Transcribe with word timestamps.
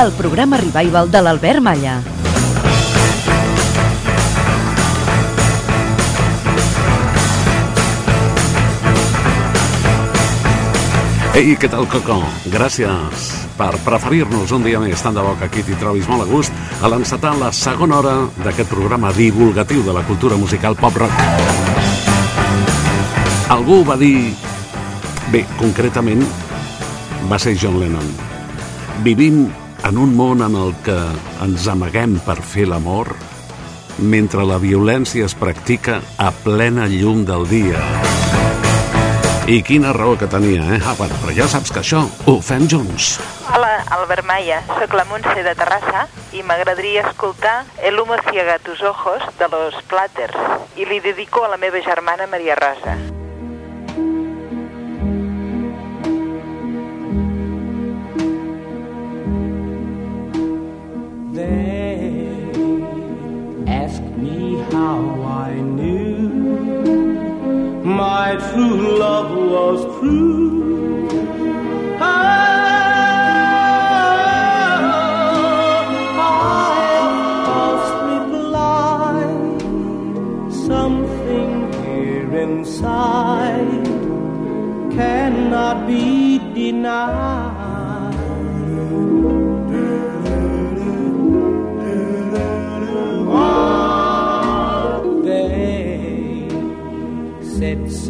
El 0.00 0.12
programa 0.16 0.56
revival 0.56 1.10
de 1.12 1.20
l'Albert 1.20 1.60
Malla. 1.60 1.98
Ei, 11.36 11.52
què 11.52 11.68
tal, 11.68 11.84
Coco? 11.92 12.16
Gràcies 12.48 13.28
per 13.60 13.74
preferir-nos 13.84 14.56
un 14.56 14.64
dia 14.64 14.80
més. 14.80 15.04
Tant 15.04 15.20
de 15.20 15.20
bo 15.20 15.36
que 15.36 15.50
aquí 15.50 15.66
t'hi 15.68 15.76
trobis 15.76 16.08
molt 16.08 16.24
a 16.24 16.30
gust 16.32 16.80
a 16.80 16.88
l'encetar 16.88 17.36
la 17.36 17.52
segona 17.52 18.00
hora 18.00 18.16
d'aquest 18.40 18.72
programa 18.72 19.12
divulgatiu 19.12 19.84
de 19.84 20.00
la 20.00 20.06
cultura 20.08 20.40
musical 20.40 20.80
pop-rock. 20.80 21.12
Algú 23.52 23.82
va 23.84 24.00
dir... 24.00 24.32
Bé, 25.30 25.44
concretament, 25.60 26.24
va 27.28 27.36
ser 27.38 27.52
John 27.60 27.76
Lennon. 27.78 28.14
Vivim 29.04 29.44
en 29.84 29.98
un 29.98 30.14
món 30.16 30.42
en 30.44 30.56
el 30.56 30.74
que 30.84 30.96
ens 31.44 31.66
amaguem 31.70 32.18
per 32.24 32.38
fer 32.44 32.66
l'amor 32.68 33.14
mentre 34.00 34.44
la 34.48 34.58
violència 34.60 35.26
es 35.28 35.34
practica 35.36 36.00
a 36.18 36.30
plena 36.32 36.86
llum 36.88 37.24
del 37.28 37.46
dia. 37.48 37.82
I 39.50 39.60
quina 39.66 39.92
raó 39.92 40.16
que 40.16 40.28
tenia, 40.30 40.62
eh? 40.76 40.80
Ah, 40.86 40.94
bueno, 40.96 41.16
però 41.20 41.34
ja 41.34 41.48
saps 41.50 41.72
que 41.74 41.80
això 41.82 42.04
ho 42.30 42.36
fem 42.44 42.68
junts. 42.70 43.16
Hola, 43.50 43.80
Albert 43.98 44.24
Maya, 44.28 44.60
sóc 44.78 44.94
la 44.94 45.04
Montse 45.10 45.42
de 45.42 45.54
Terrassa 45.58 46.06
i 46.36 46.44
m'agradaria 46.46 47.08
escoltar 47.08 47.64
El 47.82 47.98
humo 47.98 48.20
ciega 48.30 48.60
tus 48.62 48.82
ojos 48.82 49.24
de 49.40 49.48
los 49.50 49.82
Platters 49.90 50.36
i 50.76 50.86
li 50.86 51.00
dedico 51.00 51.44
a 51.44 51.50
la 51.50 51.58
meva 51.58 51.82
germana 51.82 52.30
Maria 52.30 52.54
Rosa. 52.54 53.19
My 68.00 68.34
true 68.50 68.98
love 68.98 69.30
was 69.54 69.80
true. 69.98 71.06
Ah, 72.00 72.06
ah, 76.16 76.50
Something 80.68 81.50
here 81.84 82.32
inside 82.46 83.84
cannot 84.96 85.76
be 85.86 86.38
denied. 86.54 87.59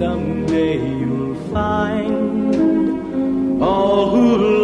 Someday 0.00 0.78
you'll 0.98 1.34
find 1.52 2.12
all 3.62 4.08
who 4.08 4.59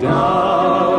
down. 0.00 0.89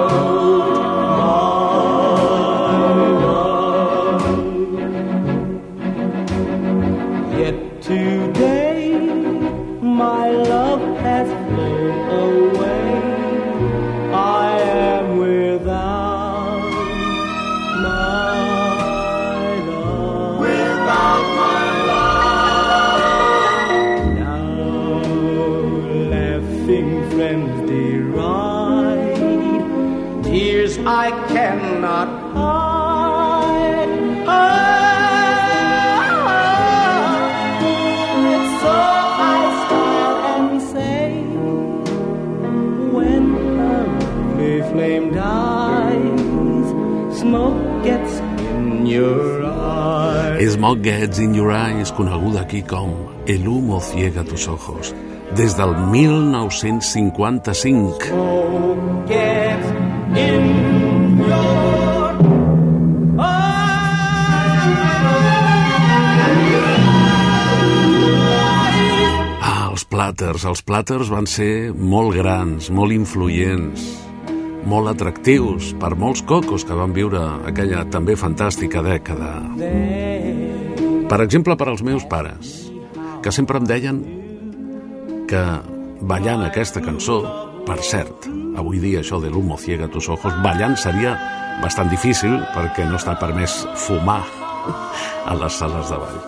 Smoke 50.72 50.88
Gets 50.88 51.20
in 51.20 51.36
Your 51.36 51.52
Eyes, 51.52 51.92
coneguda 51.92 52.44
aquí 52.44 52.62
com 52.64 52.94
El 53.28 53.46
humo 53.46 53.82
ciega 53.82 54.24
tus 54.24 54.48
ojos, 54.48 54.96
des 55.36 55.58
del 55.58 55.76
1955. 55.76 57.98
Smoke 58.00 59.14
in 60.16 60.72
els 69.68 69.84
Platters. 69.84 70.46
Els 70.46 70.62
Platters 70.64 71.10
van 71.12 71.28
ser 71.28 71.74
molt 71.76 72.16
grans, 72.16 72.72
molt 72.72 72.96
influents, 72.96 74.08
molt 74.64 74.88
atractius 74.88 75.76
per 75.84 76.00
molts 76.00 76.24
cocos 76.24 76.64
que 76.64 76.80
van 76.80 76.96
viure 76.96 77.20
aquella 77.52 77.84
també 77.92 78.16
fantàstica 78.16 78.80
dècada. 78.88 79.36
Per 81.12 81.20
exemple, 81.20 81.58
per 81.60 81.68
als 81.68 81.82
meus 81.84 82.06
pares, 82.08 82.72
que 83.20 83.32
sempre 83.36 83.60
em 83.60 83.66
deien 83.68 83.98
que 85.28 85.42
ballant 86.08 86.46
aquesta 86.46 86.80
cançó, 86.80 87.18
per 87.68 87.82
cert, 87.84 88.30
avui 88.56 88.80
dia 88.80 89.02
això 89.02 89.20
de 89.20 89.28
l'humo 89.28 89.58
ciega 89.60 89.90
tus 89.92 90.08
ojos, 90.08 90.38
ballant 90.40 90.78
seria 90.80 91.18
bastant 91.60 91.92
difícil 91.92 92.38
perquè 92.56 92.86
no 92.88 92.96
està 92.96 93.18
permès 93.20 93.58
fumar 93.76 94.22
a 95.28 95.36
les 95.36 95.58
sales 95.60 95.92
de 95.92 96.00
ball. 96.00 96.22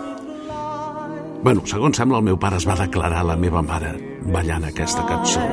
Bueno, 1.44 1.63
segons 1.68 1.95
sembla, 1.95 2.19
el 2.19 2.27
meu 2.27 2.39
pare 2.39 2.59
es 2.59 2.68
va 2.68 2.75
declarar 2.81 3.21
a 3.24 3.30
la 3.31 3.38
meva 3.39 3.63
mare 3.63 3.94
ballant 4.35 4.68
aquesta 4.68 5.06
cançó. 5.07 5.45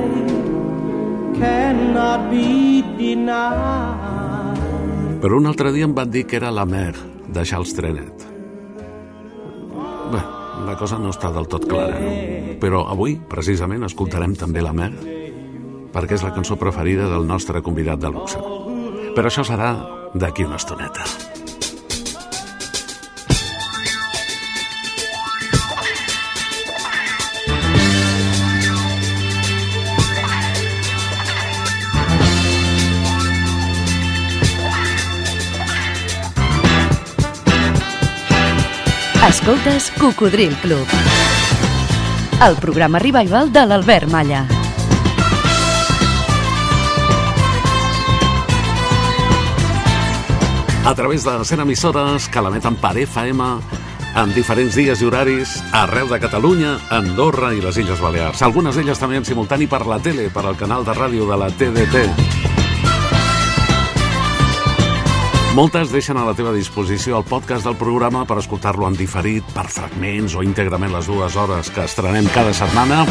Però 5.23 5.39
un 5.39 5.47
altre 5.47 5.71
dia 5.71 5.87
em 5.87 5.95
van 5.95 6.11
dir 6.11 6.25
que 6.27 6.35
era 6.35 6.51
la 6.51 6.67
mer 6.67 6.91
de 7.31 7.47
Charles 7.47 7.71
Trenet. 7.79 8.30
La 10.71 10.77
cosa 10.79 10.95
no 10.95 11.09
està 11.11 11.27
del 11.35 11.49
tot 11.51 11.65
clara, 11.67 11.97
no? 11.99 12.11
Però 12.61 12.85
avui, 12.93 13.17
precisament, 13.27 13.83
escoltarem 13.83 14.37
també 14.39 14.63
la 14.63 14.71
mer, 14.71 14.93
perquè 15.91 16.15
és 16.15 16.23
la 16.23 16.31
cançó 16.31 16.55
preferida 16.55 17.09
del 17.11 17.27
nostre 17.27 17.59
convidat 17.65 17.99
de 17.99 18.13
luxe. 18.15 18.39
Però 19.11 19.27
això 19.27 19.43
serà 19.43 19.73
d'aquí 20.15 20.47
una 20.47 20.61
estoneta. 20.61 21.40
Escoltes 39.31 39.93
Cocodril 39.97 40.53
Club. 40.57 40.85
El 42.45 42.57
programa 42.57 42.99
revival 42.99 43.47
de 43.53 43.65
l'Albert 43.65 44.09
Malla. 44.11 44.41
A 50.83 50.93
través 50.95 51.23
de 51.23 51.45
100 51.45 51.63
emissores 51.63 52.27
que 52.27 52.43
l'emeten 52.43 52.75
per 52.75 52.97
FM 53.05 53.47
en 54.19 54.35
diferents 54.35 54.75
dies 54.75 54.99
i 54.99 55.07
horaris 55.07 55.55
arreu 55.71 56.11
de 56.11 56.19
Catalunya, 56.19 56.75
Andorra 56.91 57.55
i 57.55 57.63
les 57.63 57.79
Illes 57.79 58.03
Balears. 58.03 58.43
Algunes 58.43 58.75
d'elles 58.75 58.99
també 58.99 59.21
en 59.21 59.31
simultani 59.31 59.71
per 59.71 59.85
la 59.87 60.03
tele, 60.03 60.27
per 60.27 60.43
al 60.43 60.59
canal 60.59 60.83
de 60.83 60.99
ràdio 61.05 61.31
de 61.31 61.39
la 61.39 61.53
TDT. 61.55 62.40
Moltes 65.51 65.89
deixen 65.91 66.15
a 66.15 66.23
la 66.23 66.31
teva 66.31 66.53
disposició 66.55 67.17
el 67.17 67.25
podcast 67.27 67.65
del 67.67 67.75
programa 67.75 68.21
per 68.23 68.37
escoltar-lo 68.39 68.85
en 68.87 68.95
diferit, 68.95 69.43
per 69.51 69.65
fragments 69.67 70.37
o 70.39 70.45
íntegrament 70.47 70.93
les 70.93 71.09
dues 71.11 71.35
hores 71.35 71.67
que 71.75 71.83
estrenem 71.83 72.29
cada 72.31 72.53
setmana 72.55 73.01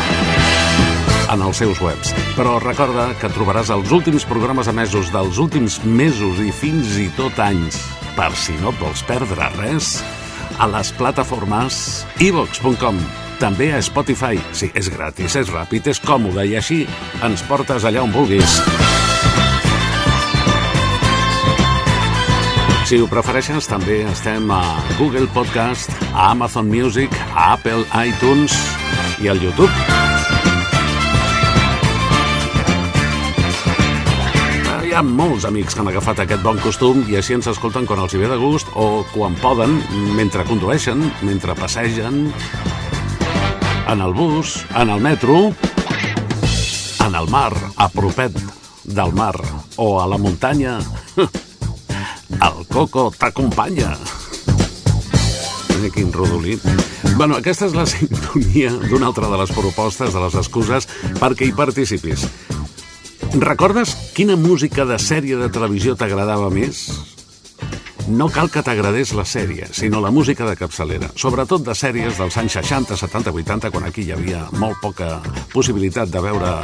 en 1.28 1.44
els 1.44 1.60
seus 1.60 1.82
webs. 1.84 2.14
Però 2.38 2.56
recorda 2.64 3.10
que 3.20 3.28
trobaràs 3.36 3.68
els 3.76 3.92
últims 3.92 4.24
programes 4.24 4.72
emesos 4.72 5.12
dels 5.12 5.36
últims 5.36 5.82
mesos 5.84 6.40
i 6.40 6.48
fins 6.48 6.96
i 6.96 7.10
tot 7.20 7.36
anys, 7.44 7.76
per 8.16 8.32
si 8.32 8.56
no 8.64 8.72
et 8.72 8.80
vols 8.80 9.04
perdre 9.04 9.52
res, 9.60 9.98
a 10.56 10.64
les 10.72 10.96
plataformes 10.96 12.06
ivox.com, 12.24 13.04
també 13.36 13.74
a 13.76 13.84
Spotify. 13.84 14.40
Sí, 14.56 14.72
és 14.72 14.88
gratis, 14.88 15.36
és 15.36 15.52
ràpid, 15.52 15.92
és 15.92 16.00
còmode 16.08 16.48
i 16.48 16.56
així 16.56 16.86
ens 17.20 17.44
portes 17.52 17.84
allà 17.84 18.08
on 18.08 18.16
vulguis. 18.16 18.62
Si 22.90 22.96
ho 22.98 23.06
prefereixes, 23.06 23.68
també 23.70 24.00
estem 24.10 24.48
a 24.50 24.64
Google 24.96 25.28
Podcast, 25.30 25.92
a 26.10 26.32
Amazon 26.32 26.66
Music, 26.66 27.12
a 27.38 27.52
Apple 27.52 27.84
iTunes 27.94 28.50
i 29.22 29.28
al 29.30 29.38
YouTube. 29.38 29.70
Hi 34.82 34.90
ha 34.90 35.04
molts 35.06 35.46
amics 35.46 35.76
que 35.76 35.84
han 35.84 35.92
agafat 35.92 36.24
aquest 36.24 36.42
bon 36.42 36.58
costum 36.64 37.04
i 37.06 37.14
així 37.20 37.36
ens 37.38 37.46
escolten 37.52 37.86
quan 37.86 38.02
els 38.02 38.16
hi 38.16 38.24
ve 38.24 38.30
de 38.32 38.38
gust 38.42 38.74
o 38.74 39.04
quan 39.12 39.38
poden, 39.38 39.76
mentre 40.18 40.42
condueixen, 40.48 41.04
mentre 41.22 41.54
passegen, 41.54 42.24
en 43.86 44.02
el 44.02 44.16
bus, 44.18 44.64
en 44.74 44.90
el 44.90 45.06
metro, 45.06 45.52
en 47.06 47.14
el 47.22 47.30
mar, 47.30 47.52
a 47.76 47.86
propet 47.86 48.34
del 48.82 49.14
mar 49.14 49.36
o 49.78 49.92
a 50.02 50.08
la 50.10 50.18
muntanya. 50.18 50.80
Coco 52.70 53.10
t'acompanya. 53.18 53.96
Quin 55.94 56.12
rodolí. 56.12 56.58
Bueno, 57.16 57.38
aquesta 57.40 57.66
és 57.66 57.74
la 57.74 57.86
sintonia 57.88 58.70
d'una 58.84 59.08
altra 59.08 59.30
de 59.32 59.38
les 59.40 59.52
propostes, 59.56 60.12
de 60.12 60.20
les 60.22 60.36
excuses, 60.38 60.86
perquè 61.18 61.48
hi 61.48 61.54
participis. 61.56 62.26
Recordes 63.40 63.94
quina 64.14 64.36
música 64.36 64.84
de 64.86 64.98
sèrie 65.00 65.38
de 65.40 65.48
televisió 65.50 65.96
t'agradava 65.96 66.50
més? 66.52 66.84
No 68.10 68.28
cal 68.32 68.50
que 68.50 68.62
t'agradés 68.66 69.12
la 69.14 69.24
sèrie, 69.24 69.68
sinó 69.72 70.00
la 70.02 70.10
música 70.10 70.46
de 70.48 70.56
capçalera, 70.58 71.10
sobretot 71.14 71.62
de 71.66 71.74
sèries 71.78 72.18
dels 72.18 72.36
anys 72.40 72.58
60, 72.58 72.96
70, 72.96 73.30
80, 73.30 73.70
quan 73.70 73.86
aquí 73.86 74.06
hi 74.06 74.14
havia 74.16 74.46
molt 74.58 74.80
poca 74.82 75.20
possibilitat 75.54 76.10
de 76.10 76.22
veure 76.24 76.54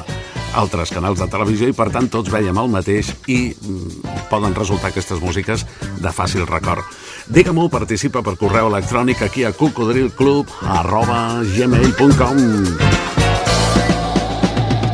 altres 0.57 0.91
canals 0.91 1.21
de 1.21 1.29
televisió 1.31 1.69
i 1.69 1.77
per 1.77 1.91
tant 1.95 2.09
tots 2.13 2.33
veiem 2.33 2.57
el 2.59 2.71
mateix 2.73 3.13
i 3.29 3.53
mm, 3.53 4.27
poden 4.31 4.57
resultar 4.57 4.91
aquestes 4.91 5.21
músiques 5.23 5.67
de 6.01 6.13
fàcil 6.13 6.47
record. 6.49 6.85
Digue-m'ho, 7.29 7.69
participa 7.69 8.23
per 8.25 8.37
correu 8.41 8.71
electrònic 8.71 9.23
aquí 9.27 9.45
a 9.45 9.53
cocodrilclub 9.53 10.51
arroba 10.79 11.43
gmail.com 11.57 12.43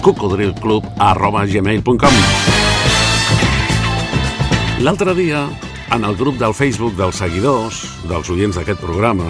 cocodrilclub 0.03 0.89
arroba 0.99 1.45
gmail.com 1.47 2.17
L'altre 4.83 5.15
dia, 5.15 5.45
en 5.95 6.03
el 6.03 6.17
grup 6.19 6.41
del 6.41 6.57
Facebook 6.59 6.97
dels 6.99 7.21
seguidors, 7.23 7.85
dels 8.11 8.31
oients 8.35 8.57
d'aquest 8.59 8.81
programa, 8.83 9.29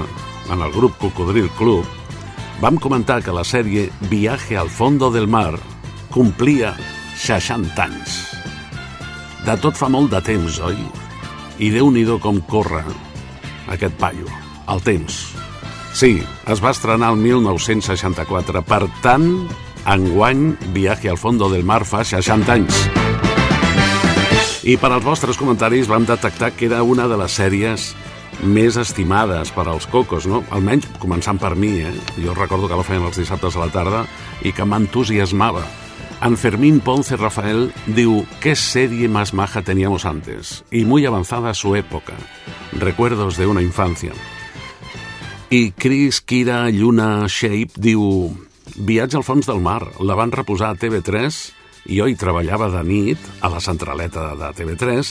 en 0.48 0.62
el 0.64 0.72
grup 0.72 0.96
Cocodril 1.02 1.50
Club, 1.58 1.84
vam 2.62 2.78
comentar 2.80 3.20
que 3.20 3.34
la 3.36 3.44
sèrie 3.44 3.90
Viaje 4.08 4.56
al 4.56 4.70
fondo 4.72 5.10
del 5.12 5.28
mar 5.28 5.58
complia 6.12 6.74
60 7.16 7.82
anys. 7.82 8.18
De 9.46 9.56
tot 9.58 9.74
fa 9.74 9.88
molt 9.90 10.12
de 10.12 10.20
temps, 10.22 10.60
oi? 10.62 10.76
I 11.58 11.70
déu 11.72 11.90
nhi 11.90 12.04
com 12.20 12.38
corre 12.46 12.84
aquest 13.72 13.96
paio, 13.98 14.28
el 14.68 14.82
temps. 14.84 15.32
Sí, 15.96 16.22
es 16.48 16.62
va 16.62 16.70
estrenar 16.70 17.12
el 17.12 17.18
1964, 17.20 18.62
per 18.62 18.86
tant, 19.02 19.26
enguany 19.88 20.52
Viaje 20.72 21.10
al 21.10 21.18
fondo 21.18 21.50
del 21.50 21.64
mar 21.64 21.84
fa 21.84 22.04
60 22.04 22.52
anys. 22.52 22.78
I 24.62 24.76
per 24.78 24.92
als 24.92 25.04
vostres 25.04 25.36
comentaris 25.40 25.88
vam 25.90 26.06
detectar 26.06 26.52
que 26.54 26.68
era 26.68 26.84
una 26.86 27.08
de 27.10 27.18
les 27.18 27.34
sèries 27.34 27.92
més 28.42 28.76
estimades 28.76 29.50
per 29.54 29.66
als 29.68 29.88
cocos, 29.90 30.26
no? 30.26 30.44
Almenys 30.50 30.88
començant 31.02 31.38
per 31.38 31.54
mi, 31.56 31.80
eh? 31.82 31.92
Jo 32.22 32.34
recordo 32.34 32.68
que 32.68 32.78
la 32.78 32.86
feien 32.86 33.04
els 33.06 33.18
dissabtes 33.18 33.56
a 33.56 33.64
la 33.66 33.72
tarda 33.74 34.04
i 34.42 34.52
que 34.54 34.66
m'entusiasmava. 34.66 35.64
En 36.24 36.36
Fermín 36.36 36.78
Ponce 36.78 37.16
Rafael 37.16 37.72
diu 37.90 38.22
¿Qué 38.38 38.54
serie 38.54 39.08
más 39.08 39.34
maja 39.34 39.62
teníamos 39.62 40.04
antes? 40.06 40.62
Y 40.70 40.84
muy 40.84 41.04
avanzada 41.04 41.52
su 41.52 41.74
época. 41.74 42.12
Recuerdos 42.70 43.36
de 43.36 43.48
una 43.48 43.60
infancia. 43.60 44.12
I 45.50 45.72
Chris 45.72 46.20
Kira 46.20 46.70
Lluna 46.70 47.26
Shape 47.26 47.74
diu 47.74 48.30
Viatge 48.76 49.18
al 49.18 49.26
fons 49.26 49.50
del 49.50 49.58
mar. 49.58 49.82
La 49.98 50.14
van 50.14 50.30
reposar 50.30 50.70
a 50.70 50.78
TV3 50.78 51.26
i 51.90 51.98
jo 51.98 52.06
hi 52.06 52.14
treballava 52.14 52.70
de 52.70 52.84
nit 52.86 53.30
a 53.42 53.50
la 53.50 53.58
centraleta 53.58 54.36
de 54.38 54.52
TV3 54.54 55.10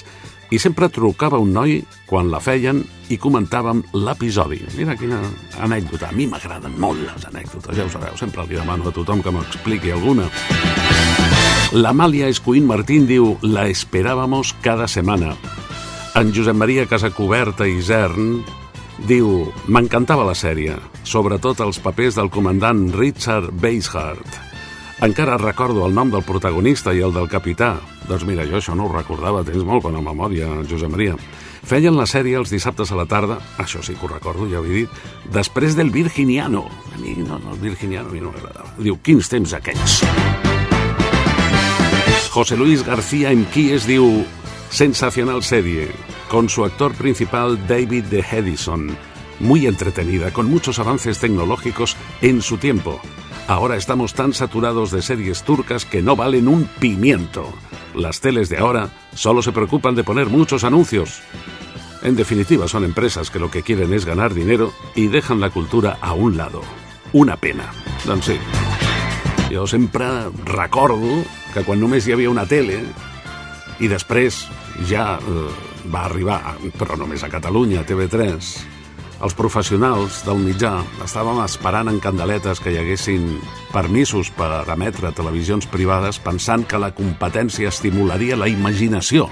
i 0.51 0.59
sempre 0.59 0.87
trucava 0.91 1.39
un 1.43 1.51
noi 1.51 1.81
quan 2.07 2.31
la 2.31 2.39
feien 2.39 2.81
i 3.11 3.19
comentàvem 3.19 3.83
l'episodi. 3.99 4.61
Mira 4.79 4.95
quina 4.99 5.19
anècdota. 5.59 6.07
A 6.07 6.15
mi 6.15 6.27
m'agraden 6.31 6.79
molt 6.79 7.03
les 7.03 7.27
anècdotes, 7.27 7.75
ja 7.75 7.83
ho 7.83 7.91
sabeu. 7.91 8.15
Sempre 8.19 8.47
li 8.47 8.59
demano 8.59 8.87
a 8.87 8.95
tothom 8.95 9.23
que 9.23 9.35
m'expliqui 9.35 9.91
alguna. 9.91 10.31
L'Amàlia 11.71 12.28
Escuín 12.28 12.66
Martín 12.68 13.06
diu 13.07 13.37
La 13.47 13.69
esperábamos 13.71 14.51
cada 14.59 14.90
setmana. 14.92 15.37
En 16.19 16.33
Josep 16.35 16.57
Maria 16.59 16.83
Casacoberta 16.83 17.63
i 17.63 17.78
Zern 17.80 18.42
diu 19.07 19.47
M'encantava 19.71 20.25
la 20.28 20.35
sèrie, 20.35 20.75
sobretot 21.07 21.63
els 21.63 21.80
papers 21.80 22.19
del 22.19 22.28
comandant 22.28 22.90
Richard 22.92 23.56
Basehart. 23.63 24.35
Encara 25.07 25.40
recordo 25.40 25.87
el 25.87 25.95
nom 25.95 26.11
del 26.11 26.28
protagonista 26.28 26.92
i 26.92 26.99
el 27.07 27.16
del 27.16 27.31
capità. 27.31 27.78
Doncs 28.09 28.28
mira, 28.28 28.44
jo 28.44 28.59
això 28.59 28.75
no 28.75 28.90
ho 28.90 28.92
recordava, 28.92 29.45
tens 29.47 29.63
molt 29.63 29.87
bona 29.87 30.04
memòria, 30.04 30.51
Josep 30.68 30.92
Maria. 30.92 31.16
Feien 31.63 31.95
la 31.95 32.04
sèrie 32.04 32.35
els 32.35 32.51
dissabtes 32.51 32.92
a 32.92 32.99
la 32.99 33.07
tarda, 33.07 33.40
això 33.63 33.80
sí 33.80 33.95
que 33.95 34.09
ho 34.09 34.11
recordo, 34.11 34.51
ja 34.51 34.59
ho 34.59 34.68
he 34.68 34.83
dit, 34.83 35.04
després 35.31 35.80
del 35.80 35.95
Virginiano. 35.95 36.68
A 36.92 36.99
mi, 36.99 37.16
no, 37.23 37.40
no, 37.40 37.56
el 37.56 37.63
Virginiano 37.63 38.11
a 38.11 38.11
mi 38.11 38.19
no 38.19 38.35
m'agradava. 38.35 38.75
Diu, 38.81 38.99
quins 38.99 39.31
temps 39.31 39.56
aquells. 39.56 40.01
José 42.31 42.56
Luis 42.56 42.85
García 42.85 43.33
Emquíes 43.35 43.83
diu 43.83 44.23
sensacional 44.71 45.44
serie, 45.44 45.92
con 46.31 46.47
su 46.47 46.64
actor 46.64 46.95
principal 46.95 47.59
David 47.68 48.06
de 48.06 48.23
Hedison, 48.23 48.95
muy 49.42 49.68
entretenida, 49.68 50.31
con 50.31 50.50
muchos 50.50 50.80
avances 50.80 51.19
tecnológicos 51.19 51.97
en 52.21 52.42
su 52.42 52.56
tiempo. 52.56 53.02
Ahora 53.50 53.76
estamos 53.76 54.14
tan 54.14 54.31
saturados 54.31 54.92
de 54.92 55.02
series 55.02 55.44
turcas 55.44 55.83
que 55.83 56.02
no 56.02 56.16
valen 56.16 56.47
un 56.47 56.69
pimiento. 56.80 57.52
Las 57.94 58.21
teles 58.21 58.47
de 58.47 58.59
ahora 58.59 58.88
solo 59.14 59.42
se 59.42 59.52
preocupan 59.52 59.95
de 59.95 60.06
poner 60.06 60.28
muchos 60.28 60.64
anuncios. 60.64 61.21
En 62.02 62.16
definitiva, 62.16 62.69
son 62.69 62.85
empresas 62.85 63.30
que 63.30 63.40
lo 63.40 63.52
que 63.52 63.61
quieren 63.61 63.94
es 63.94 64.06
ganar 64.06 64.33
dinero 64.33 64.71
y 64.95 65.07
dejan 65.07 65.42
la 65.42 65.50
cultura 65.50 65.97
a 66.00 66.14
un 66.14 66.38
lado. 66.38 66.61
Una 67.11 67.35
pena. 67.35 67.73
Doncs 68.06 68.23
sí, 68.23 68.40
jo 69.52 69.68
sempre 69.68 70.07
recordo 70.45 71.26
que 71.53 71.65
quan 71.67 71.79
només 71.81 72.07
hi 72.07 72.15
havia 72.15 72.31
una 72.31 72.47
tele 72.49 72.81
i 73.81 73.89
després 73.91 74.45
ja 74.89 75.15
eh, 75.17 75.47
va 75.91 76.05
arribar, 76.05 76.41
però 76.77 76.97
només 76.99 77.23
a 77.23 77.31
Catalunya, 77.31 77.81
a 77.81 77.87
TV3, 77.87 78.51
els 79.21 79.35
professionals 79.37 80.23
del 80.25 80.39
mitjà 80.41 80.79
estàvem 81.05 81.43
esperant 81.43 81.91
en 81.91 81.99
candeletes 82.01 82.61
que 82.61 82.73
hi 82.73 82.79
haguessin 82.81 83.27
permisos 83.69 84.31
per 84.33 84.63
emetre 84.73 85.11
televisions 85.13 85.67
privades 85.69 86.17
pensant 86.23 86.65
que 86.65 86.81
la 86.81 86.89
competència 86.97 87.69
estimularia 87.69 88.39
la 88.39 88.49
imaginació. 88.49 89.27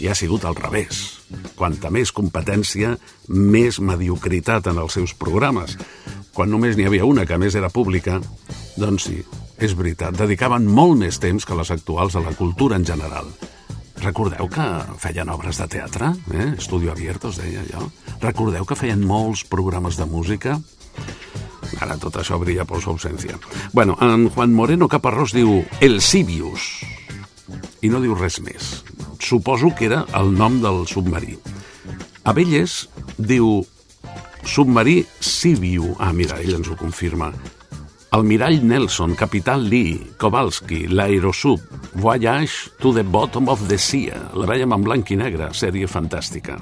I 0.00 0.08
ha 0.08 0.16
sigut 0.16 0.46
al 0.48 0.56
revés. 0.56 1.20
Quanta 1.56 1.90
més 1.92 2.14
competència, 2.16 2.94
més 3.28 3.76
mediocritat 3.84 4.70
en 4.72 4.80
els 4.80 4.96
seus 4.96 5.12
programes. 5.12 5.76
Quan 6.32 6.48
només 6.48 6.78
n'hi 6.78 6.88
havia 6.88 7.04
una, 7.04 7.26
que 7.28 7.36
més 7.36 7.58
era 7.60 7.68
pública, 7.68 8.22
doncs 8.80 9.10
sí, 9.10 9.20
és 9.60 9.74
veritat, 9.76 10.16
dedicaven 10.16 10.64
molt 10.64 10.96
més 11.02 11.18
temps 11.20 11.44
que 11.44 11.56
les 11.56 11.70
actuals 11.72 12.16
a 12.16 12.22
la 12.24 12.32
cultura 12.36 12.78
en 12.80 12.84
general. 12.88 13.28
Recordeu 14.00 14.48
que 14.48 14.66
feien 15.02 15.28
obres 15.28 15.60
de 15.60 15.66
teatre? 15.68 16.14
Eh? 16.32 16.54
Estudio 16.56 16.94
Abierto, 16.94 17.28
es 17.28 17.40
deia 17.42 17.60
allò. 17.60 17.84
Recordeu 18.22 18.64
que 18.64 18.78
feien 18.78 19.04
molts 19.04 19.44
programes 19.44 20.00
de 20.00 20.06
música? 20.08 20.56
Ara 21.84 21.98
tot 22.00 22.16
això 22.16 22.40
brilla 22.40 22.64
per 22.64 22.80
su 22.80 22.94
ausència. 22.94 23.36
Bueno, 23.76 23.98
en 24.00 24.30
Juan 24.32 24.56
Moreno 24.56 24.88
Caparrós 24.88 25.36
diu 25.36 25.60
El 25.80 26.00
Sibius. 26.00 26.80
I 27.84 27.92
no 27.92 28.00
diu 28.00 28.16
res 28.16 28.40
més. 28.40 28.80
Suposo 29.20 29.74
que 29.76 29.90
era 29.90 30.06
el 30.16 30.32
nom 30.32 30.60
del 30.64 30.86
submarí. 30.88 31.36
Abelles 32.24 32.86
diu 33.18 33.60
submarí 34.48 35.02
Sibiu. 35.20 35.94
Ah, 36.00 36.14
mira, 36.16 36.40
ell 36.40 36.56
ens 36.56 36.72
ho 36.72 36.80
confirma. 36.80 37.34
El 38.12 38.24
mirall 38.24 38.66
Nelson, 38.66 39.14
Capital 39.14 39.68
Lee, 39.70 40.14
Kowalski, 40.18 40.88
l'Aerosub, 40.88 41.60
Voyage 41.94 42.72
to 42.80 42.92
the 42.92 43.04
Bottom 43.04 43.48
of 43.48 43.68
the 43.68 43.78
Sea. 43.78 44.16
La 44.34 44.48
veiem 44.50 44.74
en 44.74 44.82
blanc 44.82 45.12
i 45.14 45.18
negre, 45.20 45.52
sèrie 45.54 45.86
fantàstica. 45.86 46.56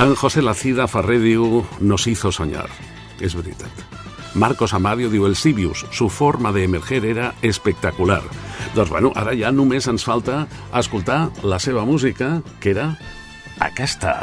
En 0.00 0.14
José 0.16 0.40
Lacida 0.40 0.86
Ferrer 0.88 1.20
diu 1.20 1.60
Nos 1.80 2.06
hizo 2.08 2.32
soñar. 2.32 2.70
És 3.20 3.36
veritat. 3.36 3.84
Marcos 4.34 4.72
Amadio 4.72 5.10
diu 5.12 5.26
el 5.26 5.36
Sibius, 5.36 5.84
su 5.92 6.08
forma 6.08 6.52
de 6.52 6.64
emerger 6.64 7.04
era 7.04 7.34
espectacular. 7.42 8.22
Doncs 8.74 8.88
bueno, 8.88 9.12
ara 9.14 9.36
ja 9.36 9.52
només 9.52 9.88
ens 9.92 10.08
falta 10.08 10.46
escoltar 10.72 11.26
la 11.42 11.60
seva 11.60 11.84
música, 11.84 12.38
que 12.60 12.72
era 12.72 12.94
aquesta. 13.60 14.22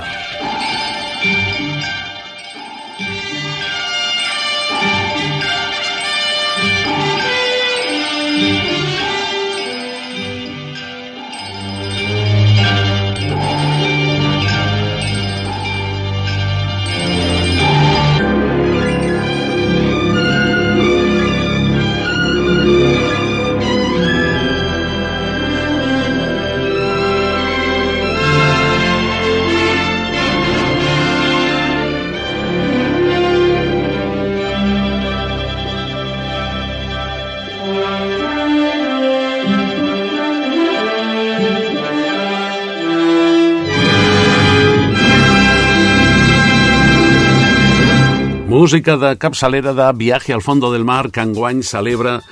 Música 48.66 48.98
de 48.98 49.16
capçalera 49.22 49.76
de 49.78 49.94
Viaje 49.94 50.34
al 50.34 50.42
fondo 50.42 50.72
del 50.74 50.84
mar 50.84 51.12
que 51.12 51.22
enguany 51.22 51.62
celebra... 51.62 52.24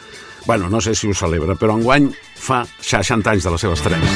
Bueno, 0.48 0.68
no 0.68 0.82
sé 0.82 0.96
si 0.96 1.06
ho 1.06 1.14
celebra, 1.14 1.54
però 1.54 1.76
enguany 1.78 2.08
fa 2.34 2.64
60 2.82 3.30
anys 3.30 3.46
de 3.46 3.52
la 3.54 3.60
seva 3.62 3.76
estrena. 3.78 4.10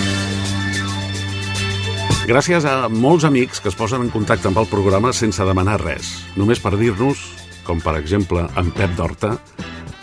Gràcies 2.25 2.65
a 2.65 2.89
molts 2.89 3.27
amics 3.29 3.61
que 3.61 3.69
es 3.69 3.77
posen 3.77 4.07
en 4.07 4.09
contacte 4.09 4.49
amb 4.49 4.57
el 4.57 4.65
programa 4.65 5.13
sense 5.13 5.45
demanar 5.45 5.77
res, 5.83 6.09
només 6.33 6.57
per 6.57 6.73
dir-nos, 6.81 7.21
com 7.69 7.85
per 7.85 7.99
exemple 8.01 8.47
en 8.49 8.73
Pep 8.73 8.97
d'Horta, 8.97 9.35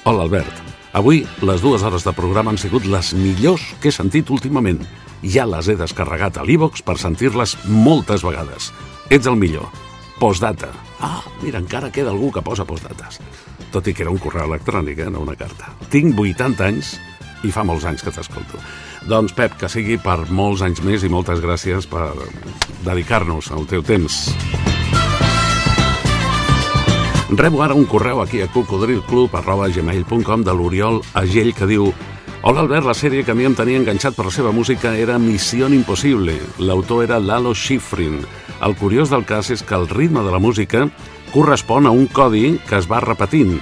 Hola 0.07 0.29
Albert, 0.29 0.63
avui 0.95 1.25
les 1.43 1.67
dues 1.67 1.83
hores 1.83 2.07
de 2.07 2.15
programa 2.15 2.55
han 2.55 2.63
sigut 2.63 2.87
les 2.87 3.11
millors 3.19 3.67
que 3.83 3.91
he 3.91 3.99
sentit 3.99 4.31
últimament. 4.31 4.85
Ja 5.27 5.51
les 5.51 5.67
he 5.67 5.75
descarregat 5.83 6.39
a 6.39 6.47
l'Ivox 6.47 6.87
per 6.87 6.95
sentir-les 6.95 7.59
moltes 7.67 8.23
vegades. 8.23 8.71
Ets 9.11 9.27
el 9.27 9.35
millor. 9.35 9.67
Postdata. 10.23 10.71
Ah, 11.05 11.21
mira, 11.43 11.61
encara 11.61 11.93
queda 11.93 12.09
algú 12.09 12.31
que 12.33 12.41
posa 12.41 12.65
postdates. 12.65 13.21
Tot 13.75 13.85
i 13.91 13.93
que 13.93 14.07
era 14.07 14.13
un 14.15 14.17
correu 14.23 14.49
electrònic, 14.49 15.03
eh, 15.05 15.11
no 15.13 15.21
una 15.21 15.37
carta. 15.37 15.75
Tinc 15.93 16.17
80 16.17 16.65
anys 16.65 16.95
i 17.45 17.53
fa 17.53 17.61
molts 17.69 17.85
anys 17.85 18.01
que 18.01 18.13
t'escolto. 18.15 18.57
Doncs, 19.05 19.35
Pep, 19.37 19.59
que 19.61 19.69
sigui 19.69 19.99
per 20.01 20.25
molts 20.33 20.63
anys 20.65 20.81
més 20.81 21.05
i 21.05 21.11
moltes 21.13 21.45
gràcies 21.45 21.85
per 21.91 22.09
dedicar-nos 22.87 23.51
al 23.53 23.67
teu 23.69 23.85
temps. 23.85 24.31
Rebo 27.35 27.61
ara 27.65 27.75
un 27.77 27.85
correu 27.85 28.23
aquí 28.23 28.41
a 28.41 28.49
cocodrilclub.gmail.com 28.49 30.45
de 30.45 30.55
l'Oriol 30.55 31.03
Agell 31.21 31.53
que 31.53 31.67
diu 31.69 31.93
Hola 32.45 32.61
Albert, 32.61 32.85
la 32.85 32.95
sèrie 32.97 33.25
que 33.25 33.33
a 33.33 33.35
mi 33.37 33.45
em 33.49 33.55
tenia 33.57 33.81
enganxat 33.81 34.17
per 34.17 34.27
la 34.27 34.33
seva 34.33 34.53
música 34.53 34.97
era 34.97 35.19
Missió 35.19 35.69
Impossible. 35.73 36.37
L'autor 36.61 37.05
era 37.05 37.21
Lalo 37.21 37.55
Schifrin. 37.57 38.21
El 38.63 38.77
curiós 38.79 39.11
del 39.11 39.25
cas 39.27 39.51
és 39.51 39.63
que 39.67 39.75
el 39.75 39.89
ritme 39.91 40.23
de 40.23 40.33
la 40.35 40.43
música 40.43 40.87
correspon 41.33 41.87
a 41.87 41.91
un 41.91 42.07
codi 42.07 42.59
que 42.69 42.79
es 42.79 42.87
va 42.91 43.03
repetint, 43.03 43.59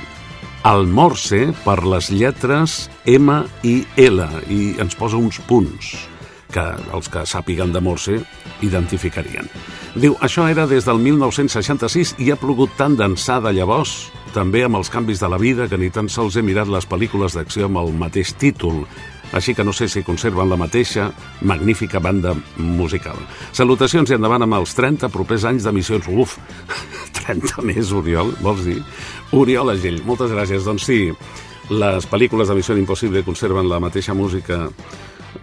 el 0.69 0.87
morse 0.87 1.49
per 1.65 1.81
les 1.89 2.11
lletres 2.13 2.87
M 3.09 3.41
i 3.67 3.81
L, 3.99 4.27
i 4.53 4.75
ens 4.83 4.95
posa 4.95 5.19
uns 5.19 5.41
punts 5.49 5.95
que 6.53 6.63
els 6.93 7.09
que 7.09 7.25
sàpiguen 7.27 7.73
de 7.73 7.81
morse 7.81 8.19
identificarien. 8.63 9.49
Diu, 9.97 10.15
això 10.21 10.45
era 10.51 10.69
des 10.71 10.85
del 10.87 11.01
1966 11.03 12.15
i 12.23 12.31
ha 12.31 12.39
plogut 12.39 12.77
tant 12.79 12.95
d'ençà 12.99 13.41
de 13.43 13.55
llavors, 13.57 14.13
també 14.37 14.63
amb 14.65 14.79
els 14.79 14.93
canvis 14.93 15.21
de 15.21 15.29
la 15.29 15.41
vida, 15.41 15.67
que 15.69 15.81
ni 15.81 15.91
tan 15.93 16.09
sols 16.13 16.37
he 16.37 16.45
mirat 16.45 16.71
les 16.71 16.87
pel·lícules 16.89 17.37
d'acció 17.37 17.67
amb 17.69 17.83
el 17.83 17.93
mateix 17.97 18.33
títol 18.41 18.85
així 19.33 19.55
que 19.57 19.65
no 19.65 19.73
sé 19.73 19.89
si 19.89 20.03
conserven 20.05 20.51
la 20.51 20.59
mateixa 20.61 21.09
magnífica 21.49 22.01
banda 22.01 22.35
musical. 22.57 23.17
Salutacions 23.53 24.11
i 24.11 24.17
endavant 24.19 24.45
amb 24.45 24.59
els 24.61 24.75
30 24.77 25.09
propers 25.13 25.47
anys 25.49 25.65
d'emissions. 25.67 26.09
Uf, 26.13 26.37
30 27.23 27.65
més, 27.69 27.93
Oriol, 27.97 28.35
vols 28.45 28.65
dir? 28.69 28.79
Oriol 29.33 29.73
Agell, 29.73 30.03
moltes 30.05 30.33
gràcies. 30.35 30.69
Doncs 30.69 30.87
sí, 30.91 31.01
les 31.73 32.07
pel·lícules 32.11 32.49
de 32.49 32.59
Missió 32.59 32.77
Impossible 32.77 33.25
conserven 33.25 33.69
la 33.71 33.81
mateixa 33.81 34.15
música 34.15 34.67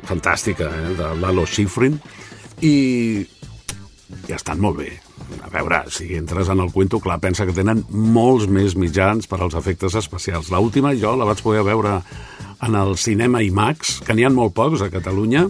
fantàstica 0.05 0.69
eh, 0.69 0.95
de 0.97 1.13
Lalo 1.21 1.45
Schifrin 1.49 1.97
i 2.65 2.75
ja 4.27 4.37
estan 4.37 4.61
molt 4.61 4.81
bé. 4.83 5.08
A 5.43 5.49
veure, 5.53 5.83
si 5.93 6.13
entres 6.17 6.49
en 6.49 6.59
el 6.63 6.71
cuento, 6.73 6.99
clar, 6.99 7.19
pensa 7.23 7.45
que 7.47 7.55
tenen 7.55 7.83
molts 7.89 8.47
més 8.51 8.75
mitjans 8.79 9.29
per 9.29 9.39
als 9.41 9.57
efectes 9.57 9.95
especials. 9.99 10.51
L 10.51 10.61
última 10.61 10.93
jo 10.97 11.15
la 11.17 11.27
vaig 11.29 11.43
poder 11.45 11.63
veure 11.67 11.99
en 12.65 12.75
el 12.75 12.95
cinema 12.99 13.43
IMAX, 13.45 13.99
que 14.05 14.15
n'hi 14.15 14.25
ha 14.27 14.33
molt 14.33 14.55
pocs 14.57 14.83
a 14.83 14.89
Catalunya, 14.91 15.47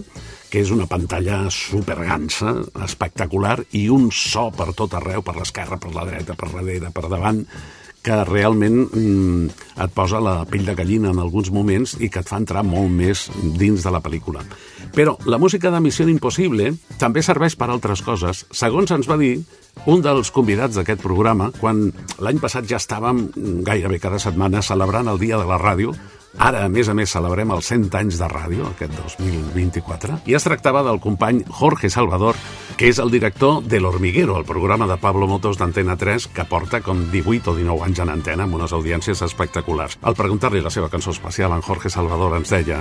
que 0.50 0.62
és 0.62 0.70
una 0.74 0.86
pantalla 0.90 1.44
supergansa, 1.54 2.56
espectacular, 2.84 3.60
i 3.78 3.86
un 3.92 4.08
so 4.14 4.48
per 4.54 4.72
tot 4.78 4.96
arreu, 4.98 5.22
per 5.26 5.36
l'esquerra, 5.38 5.78
per 5.78 5.94
la 5.94 6.06
dreta, 6.08 6.34
per 6.38 6.50
darrere, 6.52 6.90
per 6.94 7.06
davant, 7.08 7.44
que 8.02 8.16
realment 8.24 8.78
mm, 8.88 9.48
et 9.84 9.94
posa 9.94 10.20
la 10.24 10.40
pell 10.48 10.64
de 10.66 10.74
gallina 10.76 11.12
en 11.12 11.20
alguns 11.20 11.50
moments 11.52 11.96
i 12.00 12.08
que 12.08 12.22
et 12.22 12.28
fa 12.28 12.40
entrar 12.40 12.64
molt 12.66 12.90
més 12.92 13.26
dins 13.60 13.82
de 13.84 13.92
la 13.92 14.00
pel·lícula. 14.04 14.44
Però 14.94 15.14
la 15.30 15.38
música 15.38 15.70
de 15.70 15.80
Missió 15.84 16.08
Impossible 16.08 16.72
també 16.98 17.22
serveix 17.22 17.54
per 17.56 17.68
altres 17.70 18.02
coses. 18.02 18.44
Segons 18.50 18.90
ens 18.90 19.08
va 19.10 19.18
dir 19.20 19.36
un 19.86 20.02
dels 20.02 20.32
convidats 20.34 20.76
d'aquest 20.76 21.02
programa, 21.04 21.50
quan 21.60 21.88
l'any 22.18 22.40
passat 22.42 22.66
ja 22.68 22.80
estàvem 22.80 23.28
gairebé 23.66 24.00
cada 24.02 24.18
setmana 24.18 24.64
celebrant 24.66 25.08
el 25.12 25.20
Dia 25.20 25.38
de 25.38 25.46
la 25.46 25.60
Ràdio, 25.60 25.94
Ara, 26.38 26.62
a 26.64 26.70
més 26.70 26.88
a 26.88 26.94
més, 26.94 27.10
celebrem 27.10 27.50
els 27.50 27.66
100 27.72 27.88
anys 27.98 28.18
de 28.20 28.28
ràdio, 28.30 28.68
aquest 28.70 28.94
2024, 28.94 30.20
i 30.30 30.36
es 30.38 30.46
tractava 30.46 30.84
del 30.86 31.00
company 31.02 31.42
Jorge 31.50 31.90
Salvador, 31.90 32.38
que 32.78 32.88
és 32.88 33.00
el 33.02 33.10
director 33.10 33.64
de 33.66 33.80
L'Hormiguero, 33.80 34.36
el 34.38 34.46
programa 34.46 34.86
de 34.86 34.96
Pablo 35.02 35.26
Motos 35.26 35.58
d'Antena 35.58 35.96
3, 35.98 36.28
que 36.36 36.46
porta 36.46 36.80
com 36.86 37.02
18 37.10 37.50
o 37.50 37.56
19 37.58 37.84
anys 37.88 38.04
en 38.04 38.14
antena 38.14 38.46
amb 38.46 38.54
unes 38.60 38.72
audiències 38.72 39.20
espectaculars. 39.26 39.98
Al 40.06 40.16
preguntar-li 40.16 40.62
la 40.62 40.70
seva 40.70 40.88
cançó 40.88 41.10
especial, 41.10 41.52
en 41.52 41.66
Jorge 41.66 41.90
Salvador 41.90 42.38
ens 42.38 42.54
deia... 42.54 42.78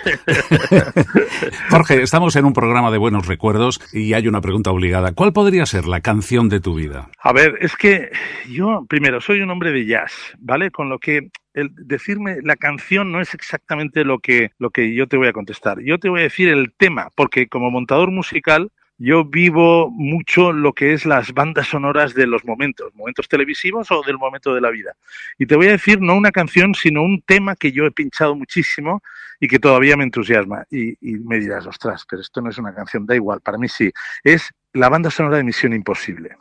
Jorge, 1.70 2.02
estamos 2.02 2.34
en 2.36 2.44
un 2.44 2.52
programa 2.52 2.90
de 2.90 2.98
buenos 2.98 3.26
recuerdos 3.26 3.80
y 3.92 4.14
hay 4.14 4.26
una 4.26 4.40
pregunta 4.40 4.70
obligada. 4.70 5.12
¿Cuál 5.12 5.32
podría 5.32 5.66
ser 5.66 5.86
la 5.86 6.00
canción 6.00 6.48
de 6.48 6.60
tu 6.60 6.74
vida? 6.74 7.08
A 7.22 7.32
ver, 7.32 7.54
es 7.60 7.76
que 7.76 8.10
yo, 8.48 8.84
primero, 8.88 9.20
soy 9.20 9.42
un 9.42 9.50
hombre 9.50 9.72
de 9.72 9.86
jazz, 9.86 10.12
¿vale? 10.38 10.70
Con 10.70 10.88
lo 10.88 10.98
que 10.98 11.30
el 11.54 11.70
decirme 11.74 12.38
la 12.42 12.56
canción 12.56 13.12
no 13.12 13.20
es 13.20 13.34
exactamente 13.34 14.04
lo 14.04 14.18
que, 14.18 14.52
lo 14.58 14.70
que 14.70 14.94
yo 14.94 15.06
te 15.06 15.16
voy 15.16 15.28
a 15.28 15.32
contestar. 15.32 15.80
Yo 15.80 15.98
te 15.98 16.08
voy 16.08 16.20
a 16.20 16.24
decir 16.24 16.48
el 16.48 16.72
tema, 16.76 17.08
porque 17.14 17.48
como 17.48 17.70
montador 17.70 18.10
musical 18.10 18.70
yo 19.02 19.24
vivo 19.24 19.90
mucho 19.90 20.52
lo 20.52 20.74
que 20.74 20.92
es 20.92 21.06
las 21.06 21.32
bandas 21.32 21.68
sonoras 21.68 22.12
de 22.12 22.26
los 22.26 22.44
momentos, 22.44 22.94
momentos 22.94 23.28
televisivos 23.28 23.90
o 23.90 24.02
del 24.06 24.18
momento 24.18 24.54
de 24.54 24.60
la 24.60 24.68
vida. 24.68 24.94
Y 25.38 25.46
te 25.46 25.56
voy 25.56 25.68
a 25.68 25.72
decir 25.72 26.02
no 26.02 26.14
una 26.14 26.30
canción, 26.30 26.74
sino 26.74 27.02
un 27.02 27.22
tema 27.22 27.56
que 27.56 27.72
yo 27.72 27.86
he 27.86 27.90
pinchado 27.90 28.36
muchísimo 28.36 29.02
y 29.40 29.48
que 29.48 29.58
todavía 29.58 29.96
me 29.96 30.04
entusiasma. 30.04 30.66
Y, 30.70 30.90
y 31.00 31.18
me 31.18 31.38
dirás, 31.38 31.66
ostras, 31.66 32.04
pero 32.08 32.20
esto 32.20 32.42
no 32.42 32.50
es 32.50 32.58
una 32.58 32.74
canción, 32.74 33.06
da 33.06 33.14
igual, 33.14 33.40
para 33.40 33.56
mí 33.56 33.68
sí. 33.68 33.90
Es 34.22 34.50
la 34.72 34.88
banda 34.88 35.10
sonora 35.10 35.38
de 35.38 35.44
Misión 35.44 35.72
Imposible. 35.72 36.36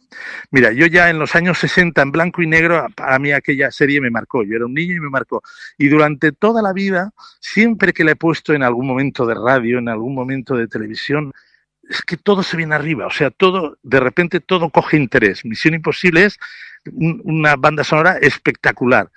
Mira, 0.52 0.72
yo 0.72 0.86
ya 0.86 1.10
en 1.10 1.18
los 1.18 1.36
años 1.36 1.58
60, 1.60 2.02
en 2.02 2.12
blanco 2.12 2.42
y 2.42 2.48
negro, 2.48 2.88
para 2.96 3.18
mí 3.18 3.32
aquella 3.32 3.72
serie 3.72 4.00
me 4.02 4.12
marcó. 4.12 4.44
Yo 4.44 4.56
era 4.56 4.66
un 4.66 4.74
niño 4.74 4.96
y 4.96 5.00
me 5.00 5.10
marcó. 5.10 5.42
Y 5.78 5.88
durante 5.88 6.32
toda 6.32 6.62
la 6.62 6.74
vida, 6.74 7.12
siempre 7.40 7.94
que 7.94 8.04
la 8.04 8.12
he 8.12 8.16
puesto 8.16 8.54
en 8.54 8.64
algún 8.64 8.88
momento 8.88 9.26
de 9.26 9.36
radio, 9.36 9.80
en 9.80 9.90
algún 9.90 10.14
momento 10.14 10.56
de 10.56 10.68
televisión, 10.68 11.34
es 11.90 12.02
que 12.04 12.18
todo 12.18 12.44
se 12.44 12.56
viene 12.56 12.76
arriba. 12.76 13.08
O 13.08 13.12
sea, 13.12 13.32
todo, 13.32 13.78
de 13.82 14.00
repente 14.00 14.40
todo 14.40 14.70
coge 14.70 14.98
interés. 14.98 15.44
Misión 15.44 15.74
Imposible 15.74 16.26
es 16.26 16.40
una 16.94 17.56
banda 17.56 17.84
sonora 17.84 18.18
espectacular. 18.22 19.10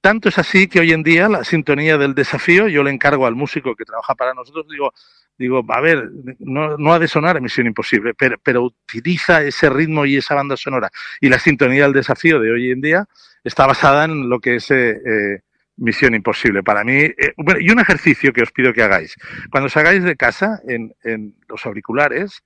Tanto 0.00 0.28
es 0.28 0.38
así 0.38 0.66
que 0.66 0.80
hoy 0.80 0.92
en 0.92 1.02
día 1.02 1.28
la 1.28 1.44
sintonía 1.44 1.96
del 1.96 2.14
desafío, 2.14 2.66
yo 2.68 2.82
le 2.82 2.90
encargo 2.90 3.26
al 3.26 3.36
músico 3.36 3.76
que 3.76 3.84
trabaja 3.84 4.14
para 4.14 4.34
nosotros, 4.34 4.66
digo, 4.68 4.92
digo, 5.38 5.64
a 5.68 5.80
ver, 5.80 6.10
no, 6.38 6.76
no 6.76 6.92
ha 6.92 6.98
de 6.98 7.08
sonar 7.08 7.40
Misión 7.40 7.66
Imposible, 7.66 8.14
pero, 8.14 8.36
pero, 8.42 8.62
utiliza 8.62 9.42
ese 9.42 9.68
ritmo 9.70 10.06
y 10.06 10.16
esa 10.16 10.34
banda 10.34 10.56
sonora. 10.56 10.90
Y 11.20 11.28
la 11.28 11.38
sintonía 11.38 11.84
del 11.84 11.92
desafío 11.92 12.40
de 12.40 12.50
hoy 12.50 12.70
en 12.70 12.80
día 12.80 13.06
está 13.44 13.66
basada 13.66 14.04
en 14.04 14.28
lo 14.28 14.38
que 14.40 14.56
es 14.56 14.70
eh, 14.70 14.90
eh, 15.04 15.40
Misión 15.76 16.14
Imposible. 16.14 16.62
Para 16.62 16.84
mí, 16.84 16.94
eh, 16.94 17.34
bueno, 17.36 17.60
y 17.60 17.70
un 17.70 17.80
ejercicio 17.80 18.32
que 18.32 18.42
os 18.42 18.52
pido 18.52 18.72
que 18.72 18.82
hagáis. 18.82 19.16
Cuando 19.50 19.68
salgáis 19.68 20.04
de 20.04 20.16
casa, 20.16 20.60
en, 20.66 20.94
en 21.02 21.34
los 21.48 21.64
auriculares, 21.66 22.44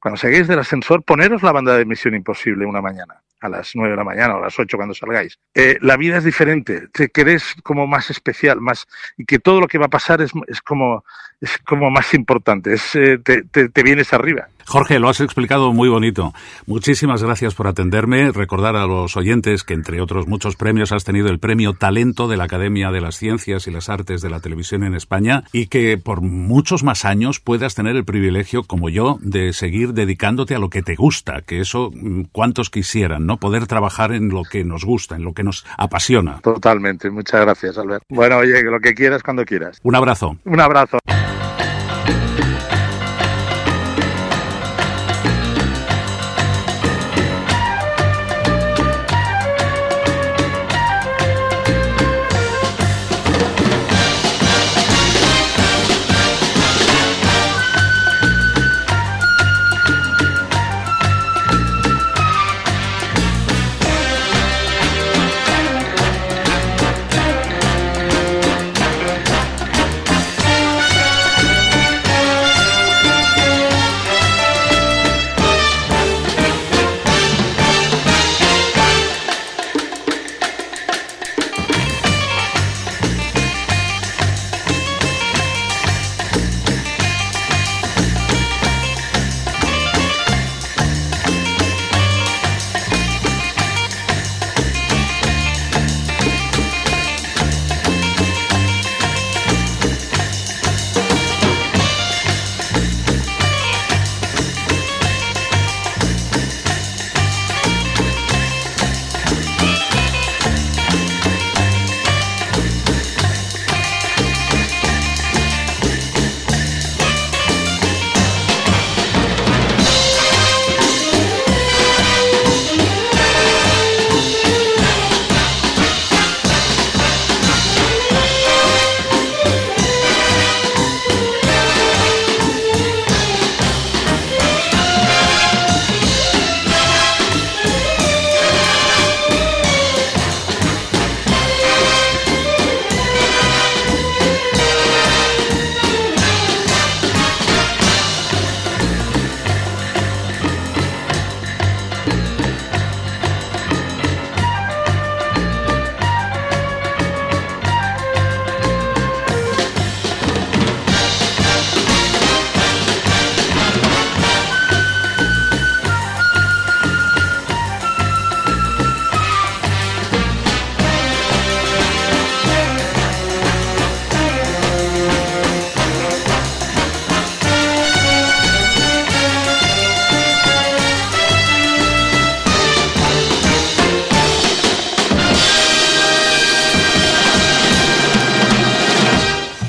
cuando 0.00 0.16
salgáis 0.16 0.46
del 0.46 0.58
ascensor, 0.58 1.02
poneros 1.02 1.42
la 1.42 1.52
banda 1.52 1.76
de 1.76 1.84
Misión 1.84 2.14
Imposible 2.14 2.66
una 2.66 2.80
mañana 2.80 3.22
a 3.40 3.48
las 3.48 3.70
nueve 3.74 3.92
de 3.92 3.96
la 3.96 4.04
mañana 4.04 4.34
o 4.34 4.38
a 4.38 4.42
las 4.42 4.58
ocho 4.58 4.76
cuando 4.76 4.94
salgáis. 4.94 5.38
Eh, 5.54 5.78
la 5.80 5.96
vida 5.96 6.18
es 6.18 6.24
diferente, 6.24 6.88
te 6.88 7.08
querés 7.08 7.54
como 7.62 7.86
más 7.86 8.10
especial, 8.10 8.60
más 8.60 8.86
y 9.16 9.24
que 9.24 9.38
todo 9.38 9.60
lo 9.60 9.68
que 9.68 9.78
va 9.78 9.86
a 9.86 9.90
pasar 9.90 10.20
es, 10.20 10.32
es 10.48 10.60
como 10.60 11.04
es 11.40 11.56
como 11.58 11.90
más 11.90 12.14
importante, 12.14 12.74
es, 12.74 12.96
eh, 12.96 13.18
te, 13.18 13.42
te, 13.44 13.68
te 13.68 13.82
vienes 13.82 14.12
arriba. 14.12 14.48
Jorge, 14.68 14.98
lo 14.98 15.08
has 15.08 15.20
explicado 15.20 15.72
muy 15.72 15.88
bonito. 15.88 16.34
Muchísimas 16.66 17.22
gracias 17.22 17.54
por 17.54 17.66
atenderme. 17.66 18.32
Recordar 18.32 18.76
a 18.76 18.86
los 18.86 19.16
oyentes 19.16 19.64
que, 19.64 19.72
entre 19.72 20.02
otros 20.02 20.28
muchos 20.28 20.56
premios, 20.56 20.92
has 20.92 21.04
tenido 21.04 21.28
el 21.28 21.38
premio 21.38 21.72
Talento 21.72 22.28
de 22.28 22.36
la 22.36 22.44
Academia 22.44 22.90
de 22.90 23.00
las 23.00 23.16
Ciencias 23.16 23.66
y 23.66 23.70
las 23.70 23.88
Artes 23.88 24.20
de 24.20 24.28
la 24.28 24.40
Televisión 24.40 24.84
en 24.84 24.94
España 24.94 25.44
y 25.52 25.68
que 25.68 25.96
por 25.96 26.20
muchos 26.20 26.84
más 26.84 27.06
años 27.06 27.40
puedas 27.40 27.74
tener 27.74 27.96
el 27.96 28.04
privilegio, 28.04 28.62
como 28.62 28.90
yo, 28.90 29.18
de 29.22 29.54
seguir 29.54 29.94
dedicándote 29.94 30.54
a 30.54 30.58
lo 30.58 30.68
que 30.68 30.82
te 30.82 30.96
gusta, 30.96 31.40
que 31.40 31.60
eso 31.60 31.90
cuantos 32.32 32.68
quisieran, 32.68 33.24
¿no? 33.24 33.38
Poder 33.38 33.66
trabajar 33.66 34.12
en 34.12 34.28
lo 34.28 34.42
que 34.42 34.64
nos 34.64 34.84
gusta, 34.84 35.16
en 35.16 35.24
lo 35.24 35.32
que 35.32 35.44
nos 35.44 35.64
apasiona. 35.78 36.40
Totalmente. 36.40 37.10
Muchas 37.10 37.40
gracias, 37.40 37.78
Albert. 37.78 38.04
Bueno, 38.10 38.36
oye, 38.36 38.62
lo 38.62 38.80
que 38.80 38.94
quieras 38.94 39.22
cuando 39.22 39.46
quieras. 39.46 39.78
Un 39.82 39.94
abrazo. 39.94 40.36
Un 40.44 40.60
abrazo. 40.60 40.98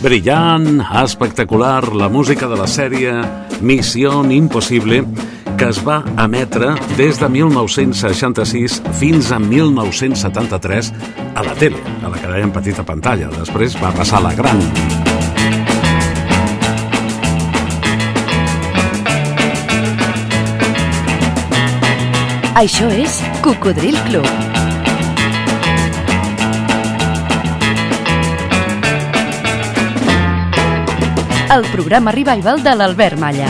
Brillant, 0.01 0.81
espectacular, 1.03 1.93
la 1.93 2.09
música 2.09 2.47
de 2.47 2.57
la 2.57 2.67
sèrie 2.67 3.13
Missió 3.61 4.23
Impossible, 4.31 5.03
que 5.57 5.69
es 5.69 5.81
va 5.85 6.03
emetre 6.23 6.73
des 6.97 7.19
de 7.19 7.29
1966 7.29 8.81
fins 8.99 9.31
a 9.31 9.39
1973 9.39 10.93
a 11.35 11.43
la 11.43 11.55
tele, 11.59 11.81
a 12.03 12.09
la 12.09 12.17
que 12.19 12.31
dèiem 12.31 12.53
petita 12.55 12.85
pantalla. 12.87 13.31
Després 13.39 13.75
va 13.81 13.91
passar 13.95 14.21
a 14.21 14.27
la 14.29 14.33
gran. 14.37 14.63
Això 22.59 22.89
és 22.91 23.21
Cocodril 23.43 23.95
Club. 24.09 24.58
El 31.49 31.65
programa 31.71 32.11
Revival 32.11 32.61
de 32.61 32.75
l'Albert 32.75 33.17
Malla. 33.17 33.49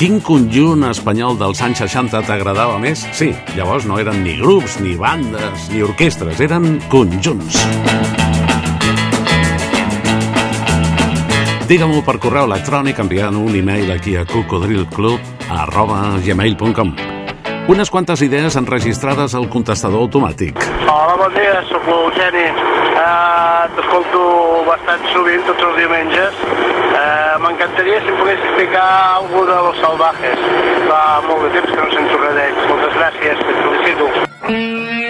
Quin 0.00 0.16
conjunt 0.24 0.86
espanyol 0.88 1.36
dels 1.36 1.60
anys 1.60 1.82
60 1.84 2.22
t'agradava 2.24 2.78
més? 2.80 3.02
Sí, 3.12 3.28
llavors 3.58 3.84
no 3.84 4.00
eren 4.00 4.22
ni 4.24 4.38
grups, 4.40 4.78
ni 4.80 4.96
bandes, 4.96 5.68
ni 5.74 5.84
orquestres, 5.84 6.40
eren 6.40 6.78
conjunts. 6.88 7.60
Digue-m'ho 11.68 12.00
per 12.02 12.16
correu 12.18 12.48
electrònic 12.48 13.04
enviant 13.04 13.36
un 13.36 13.54
e-mail 13.54 13.92
aquí 13.92 14.16
a 14.16 14.24
cocodrilclub 14.24 15.52
arroba 15.60 16.16
gmail.com 16.24 17.19
unes 17.68 17.90
quantes 17.90 18.22
idees 18.22 18.56
enregistrades 18.56 19.34
al 19.34 19.48
contestador 19.48 20.00
automàtic. 20.06 20.58
Hola, 20.86 21.16
bon 21.20 21.34
dia, 21.34 21.60
sóc 21.70 21.86
l'Eugeni. 21.86 22.46
Uh, 23.00 23.68
T'escolto 23.76 24.22
bastant 24.66 25.06
sovint, 25.12 25.44
tots 25.48 25.66
els 25.68 25.78
diumenges. 25.80 26.40
Uh, 26.90 27.36
M'encantaria 27.44 28.00
si 28.04 28.12
em 28.12 28.18
pogués 28.20 28.42
explicar 28.48 28.88
algú 29.20 29.44
de 29.48 29.60
Los 29.68 29.80
Salvajes. 29.84 30.48
Fa 30.88 31.04
molt 31.28 31.46
de 31.46 31.54
temps 31.58 31.70
que 31.74 31.80
no 31.84 31.92
sento 31.96 32.20
res 32.24 32.36
d'ells. 32.40 32.66
Moltes 32.72 32.98
gràcies, 32.98 33.46
et 33.46 33.64
felicito. 33.64 34.12
Cabellos 34.50 35.09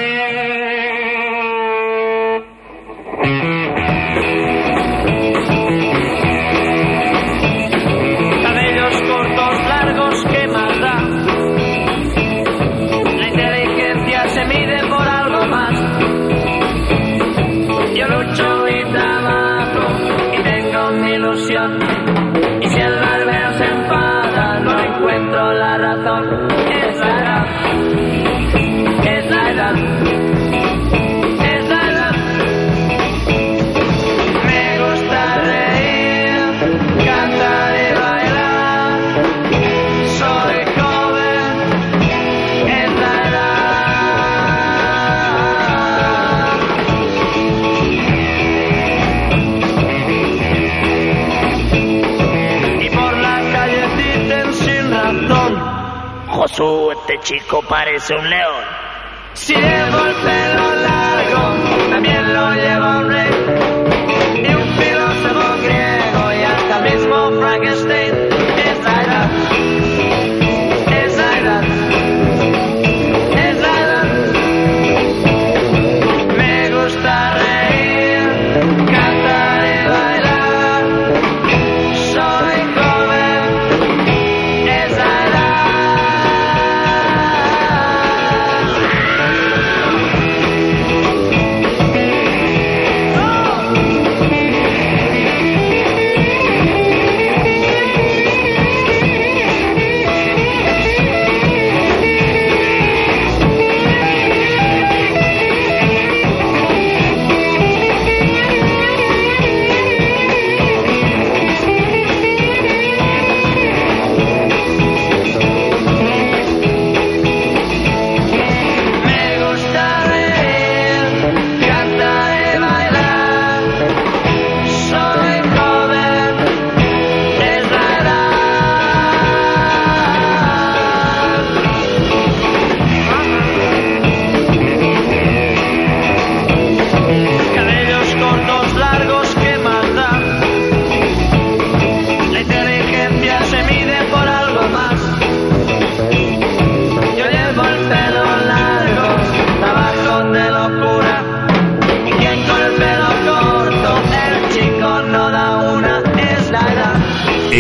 parece 57.59 58.15
un 58.15 58.31
león. 58.31 58.65
Si 59.35 59.55
el 59.55 59.61
pelo 59.61 60.13
largo, 60.25 60.70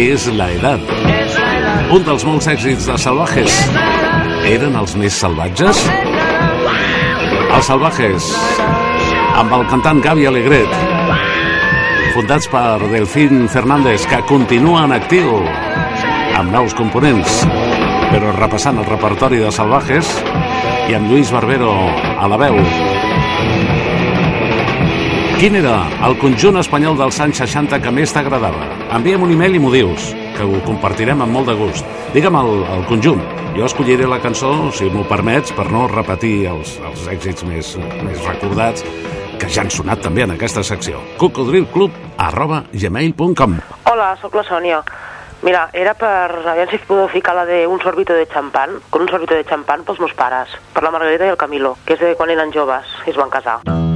És 0.00 0.24
la 0.32 0.46
edat. 0.48 0.92
Un 1.92 2.04
dels 2.06 2.22
molts 2.24 2.46
èxits 2.48 2.86
de 2.88 2.94
Salvajes. 3.02 3.56
Eren 4.48 4.78
els 4.80 4.94
més 4.96 5.18
salvatges? 5.20 5.82
Els 7.50 7.68
Salvajes, 7.68 8.30
amb 9.42 9.52
el 9.58 9.66
cantant 9.68 10.00
Gavi 10.00 10.24
Alegret, 10.30 10.72
fundats 12.14 12.48
per 12.48 12.80
Delfín 12.94 13.44
Fernández, 13.52 14.08
que 14.08 14.22
continua 14.30 14.86
en 14.88 14.96
actiu, 14.96 15.36
amb 16.40 16.48
nous 16.56 16.72
components, 16.80 17.44
però 18.08 18.32
repassant 18.40 18.80
el 18.80 18.88
repertori 18.88 19.44
de 19.44 19.52
Salvajes 19.52 20.16
i 20.88 20.96
amb 20.96 21.12
Lluís 21.12 21.28
Barbero 21.36 21.76
a 22.16 22.32
la 22.32 22.40
veu. 22.40 22.56
Quin 25.40 25.54
era 25.56 25.86
el 26.04 26.18
conjunt 26.20 26.58
espanyol 26.60 26.98
dels 26.98 27.16
anys 27.24 27.38
60 27.40 27.78
que 27.80 27.90
més 27.96 28.10
t'agradava? 28.12 28.66
Envia'm 28.92 29.22
un 29.24 29.30
e-mail 29.32 29.54
i 29.56 29.62
m'ho 29.64 29.70
dius, 29.72 30.10
que 30.36 30.44
ho 30.44 30.58
compartirem 30.66 31.22
amb 31.24 31.32
molt 31.32 31.48
de 31.48 31.54
gust. 31.56 31.88
Digue'm 32.12 32.36
el, 32.42 32.50
el 32.74 32.84
conjunt. 32.90 33.22
Jo 33.54 33.64
escolliré 33.64 34.04
la 34.04 34.18
cançó, 34.20 34.50
si 34.76 34.90
m'ho 34.92 35.06
permets, 35.08 35.54
per 35.56 35.64
no 35.72 35.86
repetir 35.88 36.44
els, 36.52 36.74
els 36.84 37.08
èxits 37.16 37.48
més, 37.48 37.72
més 38.04 38.20
recordats 38.28 38.84
que 39.40 39.48
ja 39.48 39.64
han 39.64 39.72
sonat 39.72 40.04
també 40.04 40.28
en 40.28 40.36
aquesta 40.36 40.60
secció. 40.60 41.00
cocodrilclub 41.16 41.96
arroba 42.20 42.66
gmail.com 42.76 43.56
Hola, 43.88 44.12
sóc 44.20 44.36
la 44.36 44.44
Sònia. 44.44 44.84
Mira, 45.40 45.70
era 45.72 45.96
per... 45.96 46.44
Aviam 46.52 46.68
si 46.68 46.84
podeu 46.84 47.08
ficar 47.08 47.32
la 47.32 47.48
de 47.48 47.62
un 47.66 47.80
sorbito 47.80 48.12
de 48.12 48.28
champán, 48.28 48.76
con 48.90 49.08
un 49.08 49.08
sorbito 49.08 49.32
de 49.32 49.48
champán 49.48 49.88
pels 49.88 50.04
meus 50.04 50.12
pares, 50.12 50.52
per 50.76 50.84
la 50.84 50.92
Margarita 50.92 51.24
i 51.24 51.32
el 51.32 51.40
Camilo, 51.40 51.78
que 51.86 51.96
és 51.96 52.10
de 52.10 52.12
quan 52.20 52.28
eren 52.28 52.52
joves 52.52 52.92
i 53.06 53.14
es 53.14 53.16
van 53.16 53.32
casar. 53.32 53.62
Nunca 53.64 53.89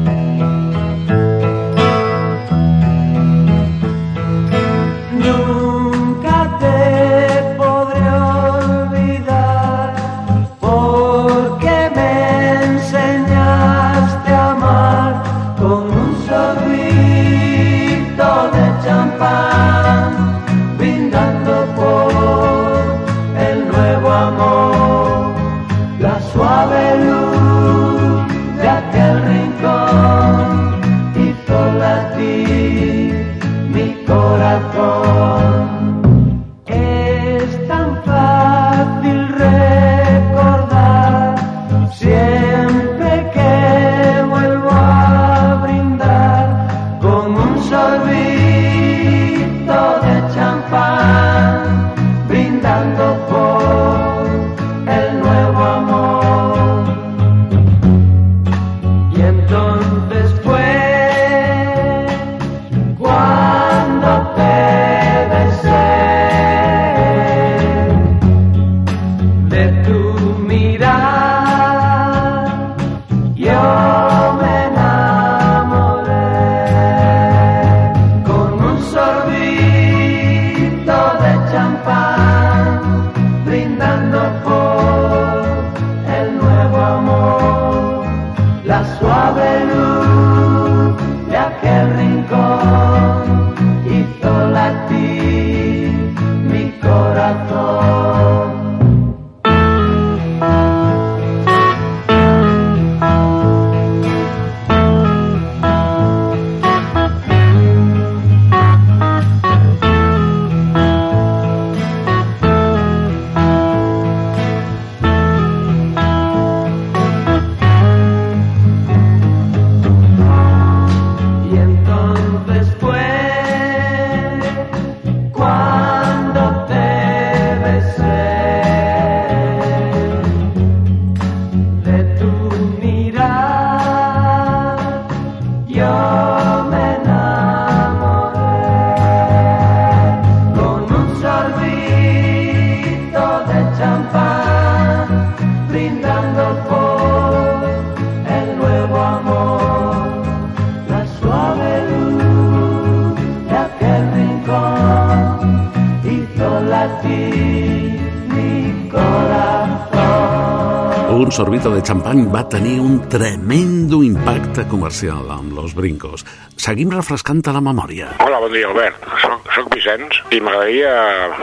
xampany 162.15 162.33
va 162.33 162.49
tenir 162.49 162.81
un 162.81 163.09
tremendo 163.09 164.03
impacte 164.05 164.65
comercial 164.69 165.31
amb 165.31 165.53
Los 165.53 165.75
Brincos. 165.75 166.25
Seguim 166.57 166.93
refrescant 166.95 167.43
la 167.47 167.61
memòria. 167.61 168.13
Hola, 168.23 168.39
bon 168.39 168.53
dia, 168.53 168.69
Albert. 168.69 169.03
Soc, 169.23 169.51
soc 169.57 169.75
Vicenç 169.75 170.21
i 170.31 170.41
m'agradaria 170.41 170.95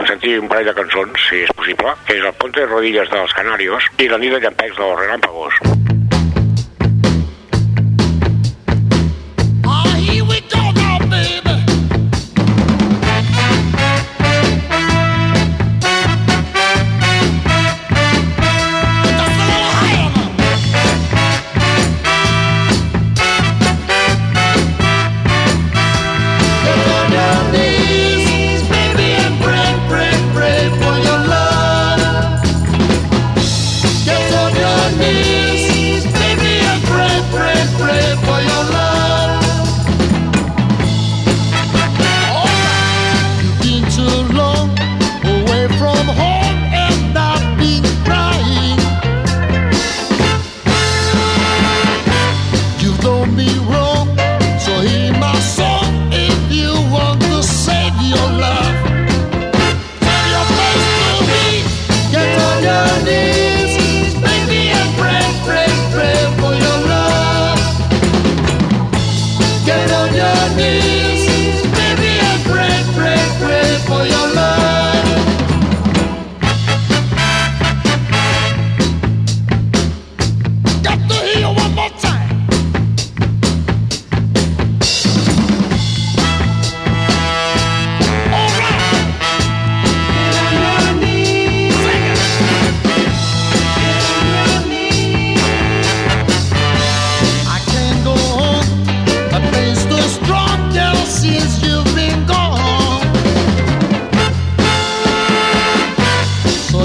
sentir 0.08 0.38
un 0.40 0.48
parell 0.48 0.70
de 0.70 0.76
cançons, 0.80 1.28
si 1.28 1.44
és 1.44 1.52
possible, 1.52 1.92
que 2.06 2.16
és 2.16 2.24
el 2.24 2.36
Ponte 2.40 2.64
de 2.64 2.70
Rodillas 2.70 3.12
dels 3.12 3.36
Canarios 3.36 3.92
i 3.98 4.08
la 4.08 4.20
nit 4.22 4.32
de 4.32 4.40
llampecs 4.46 4.78
dels 4.80 5.00
Relàmpagos. 5.04 5.81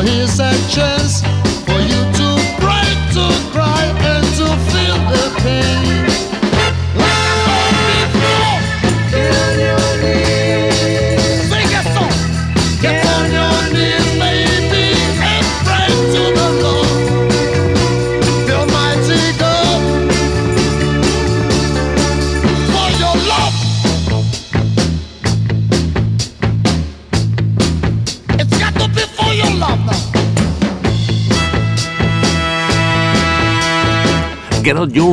here's 0.08 0.40
a 0.40 0.52
chance. 0.70 1.07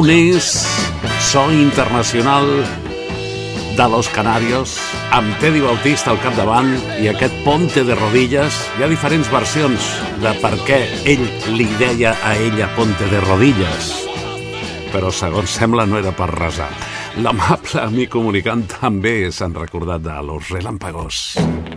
Knees, 0.04 0.66
so 1.18 1.50
internacional 1.50 2.44
de 3.74 3.88
Los 3.88 4.06
Canarios, 4.10 4.78
amb 5.10 5.32
Teddy 5.40 5.62
Bautista 5.64 6.10
al 6.12 6.20
capdavant 6.20 6.74
i 7.00 7.08
aquest 7.08 7.32
Ponte 7.46 7.86
de 7.88 7.96
Rodillas. 7.96 8.58
Hi 8.76 8.84
ha 8.84 8.90
diferents 8.92 9.30
versions 9.32 9.86
de 10.20 10.34
per 10.42 10.52
què 10.68 10.82
ell 11.08 11.24
li 11.56 11.68
deia 11.80 12.12
a 12.20 12.34
ella 12.36 12.68
Ponte 12.76 13.08
de 13.08 13.22
Rodillas. 13.24 13.94
Però, 14.92 15.08
segons 15.08 15.56
sembla, 15.56 15.88
no 15.88 15.96
era 16.02 16.12
per 16.12 16.28
resar. 16.34 16.68
L'amable 17.24 17.80
amic 17.86 18.12
comunicant 18.12 18.66
també 18.76 19.32
s'han 19.32 19.56
recordat 19.56 20.04
de 20.04 20.20
Los 20.20 20.52
Relámpagos. 20.52 21.30
Get 21.40 21.73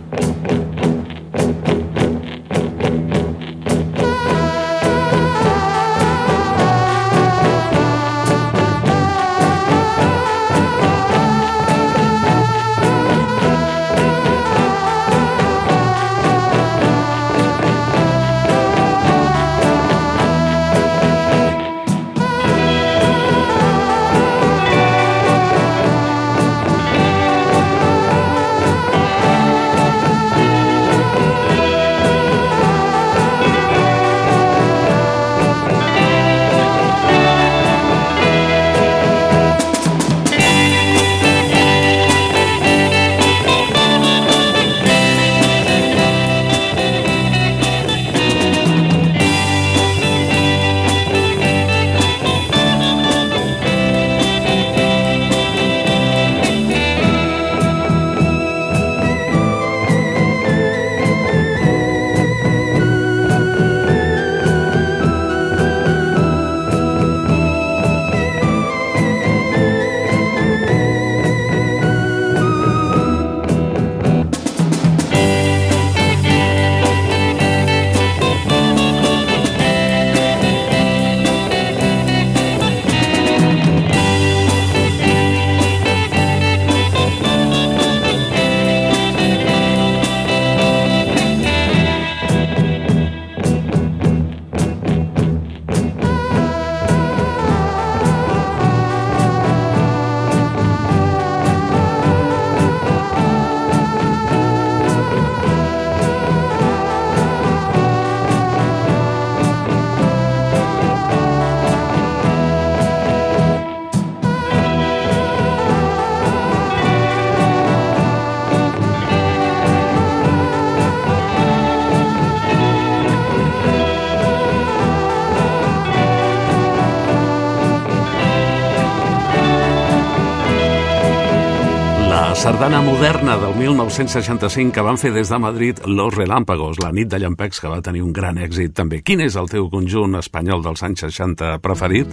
sardana 132.58 132.80
moderna 132.82 133.36
del 133.36 133.54
1965 133.54 134.72
que 134.74 134.82
van 134.82 134.96
fer 134.98 135.12
des 135.14 135.28
de 135.30 135.38
Madrid 135.38 135.78
Los 135.86 136.16
Relámpagos, 136.16 136.80
la 136.82 136.90
nit 136.90 137.06
de 137.06 137.20
llampecs 137.22 137.60
que 137.62 137.70
va 137.70 137.78
tenir 137.86 138.02
un 138.02 138.10
gran 138.12 138.34
èxit 138.34 138.72
també. 138.74 138.98
Quin 139.06 139.20
és 139.22 139.36
el 139.38 139.46
teu 139.46 139.68
conjunt 139.70 140.18
espanyol 140.18 140.64
dels 140.64 140.82
anys 140.82 141.04
60 141.06 141.60
preferit? 141.62 142.10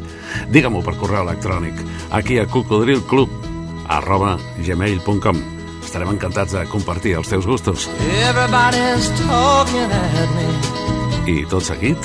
Digue-m'ho 0.54 0.84
per 0.86 0.94
correu 1.00 1.24
electrònic, 1.26 1.82
aquí 2.14 2.38
a 2.38 2.46
cocodrilclub 2.46 3.34
arroba 3.90 4.36
gmail.com 4.62 5.42
Estarem 5.82 6.14
encantats 6.14 6.54
de 6.54 6.68
compartir 6.70 7.16
els 7.18 7.34
teus 7.34 7.50
gustos. 7.50 7.90
Everybody's 8.06 9.10
talking 9.26 9.98
at 9.98 10.30
me. 10.38 10.46
I 11.26 11.42
tot 11.50 11.66
seguit, 11.66 11.98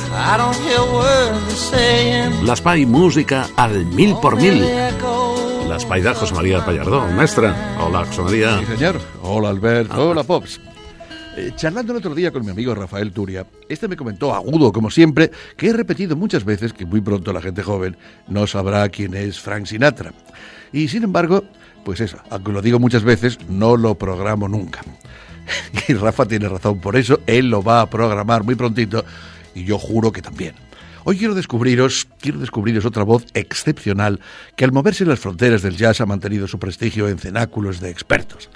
l'espai 2.49 2.89
música 2.89 3.45
al 3.61 3.83
mil 3.93 4.17
por 4.25 4.41
mil. 4.41 4.65
De 5.89 6.15
José 6.15 6.35
María 6.35 6.65
Pallardó. 6.65 7.05
Mestre, 7.09 7.51
hola, 7.81 8.05
José 8.05 8.23
María. 8.23 8.59
Sí, 8.61 8.67
señor. 8.77 9.01
Hola, 9.23 9.49
Albert. 9.49 9.91
Hola, 9.93 10.23
Pops. 10.23 10.61
Eh, 11.37 11.51
charlando 11.57 11.93
el 11.93 11.99
otro 11.99 12.15
día 12.15 12.31
con 12.31 12.45
mi 12.45 12.53
amigo 12.53 12.75
Rafael 12.77 13.11
Turia, 13.13 13.45
este 13.69 13.89
me 13.89 13.97
comentó, 13.97 14.33
agudo 14.33 14.73
como 14.73 14.91
siempre, 14.91 15.33
que 15.57 15.69
he 15.69 15.73
repetido 15.73 16.15
muchas 16.15 16.45
veces 16.45 16.73
que 16.73 16.87
muy 16.87 17.01
pronto 17.01 17.33
la 17.33 17.43
gente 17.43 17.63
joven 17.63 17.97
no 18.29 18.47
sabrá 18.47 18.89
quién 18.89 19.15
es 19.15 19.41
Frank 19.41 19.67
Sinatra. 19.67 20.13
Y 20.73 20.87
sin 20.89 21.03
embargo, 21.03 21.43
pues 21.85 22.01
eso, 22.01 22.19
aunque 22.31 22.53
lo 22.53 22.63
digo 22.63 22.79
muchas 22.79 23.03
veces, 23.03 23.39
no 23.49 23.77
lo 23.77 23.97
programo 23.97 24.49
nunca. 24.49 24.83
Y 25.89 25.95
Rafa 25.95 26.25
tiene 26.27 26.49
razón 26.49 26.79
por 26.79 26.95
eso, 26.95 27.19
él 27.27 27.51
lo 27.51 27.63
va 27.65 27.81
a 27.81 27.91
programar 27.91 28.45
muy 28.45 28.55
prontito 28.55 29.05
y 29.55 29.65
yo 29.65 29.77
juro 29.77 30.13
que 30.13 30.23
también. 30.23 30.55
Hoy 31.11 31.19
quiero 31.19 31.35
descubriros, 31.35 32.07
quiero 32.21 32.39
descubriros 32.39 32.85
otra 32.85 33.03
voz 33.03 33.27
excepcional 33.35 34.21
que 34.55 34.65
al 34.65 34.71
moverse 34.71 35.03
en 35.03 35.09
las 35.09 35.19
fronteras 35.19 35.61
del 35.61 35.77
jazz 35.77 36.01
ha 36.01 36.07
mantenido 36.07 36.47
su 36.47 36.61
prestigio 36.61 37.09
en 37.09 37.19
cenáculos 37.19 37.81
de 37.81 37.91
expertos. 37.91 38.49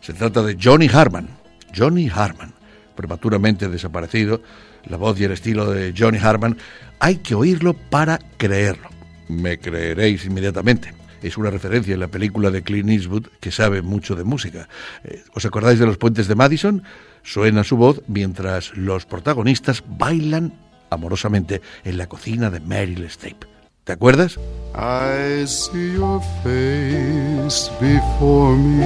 Se 0.00 0.14
trata 0.14 0.42
de 0.42 0.56
Johnny 0.58 0.88
Harman. 0.90 1.28
Johnny 1.76 2.08
Harman, 2.08 2.54
prematuramente 2.94 3.68
desaparecido, 3.68 4.40
la 4.86 4.96
voz 4.96 5.20
y 5.20 5.24
el 5.24 5.32
estilo 5.32 5.70
de 5.70 5.92
Johnny 5.94 6.16
Harman, 6.16 6.56
hay 6.98 7.16
que 7.16 7.34
oírlo 7.34 7.74
para 7.74 8.20
creerlo. 8.38 8.88
Me 9.28 9.58
creeréis 9.58 10.24
inmediatamente. 10.24 10.94
Es 11.20 11.36
una 11.36 11.50
referencia 11.50 11.92
en 11.92 12.00
la 12.00 12.08
película 12.08 12.50
de 12.50 12.62
Clint 12.62 12.88
Eastwood 12.88 13.26
que 13.38 13.50
sabe 13.50 13.82
mucho 13.82 14.16
de 14.16 14.24
música. 14.24 14.66
Eh, 15.04 15.22
¿Os 15.34 15.44
acordáis 15.44 15.78
de 15.78 15.84
los 15.84 15.98
puentes 15.98 16.26
de 16.26 16.36
Madison? 16.36 16.84
Suena 17.22 17.64
su 17.64 17.76
voz 17.76 18.00
mientras 18.06 18.74
los 18.74 19.04
protagonistas 19.04 19.84
bailan 19.86 20.54
amorosamente 20.90 21.62
en 21.84 21.98
la 21.98 22.08
cocina 22.08 22.50
de 22.50 22.60
Meryl 22.60 23.04
Streep. 23.04 23.44
¿Te 23.84 23.92
acuerdas? 23.92 24.38
I 24.74 25.46
see 25.46 25.94
your 25.94 26.20
face 26.42 27.70
before 27.80 28.56
me, 28.56 28.82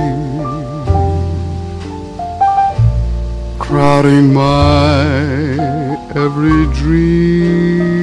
crowding 3.58 4.34
my 4.34 5.80
every 6.14 6.66
dream. 6.74 8.00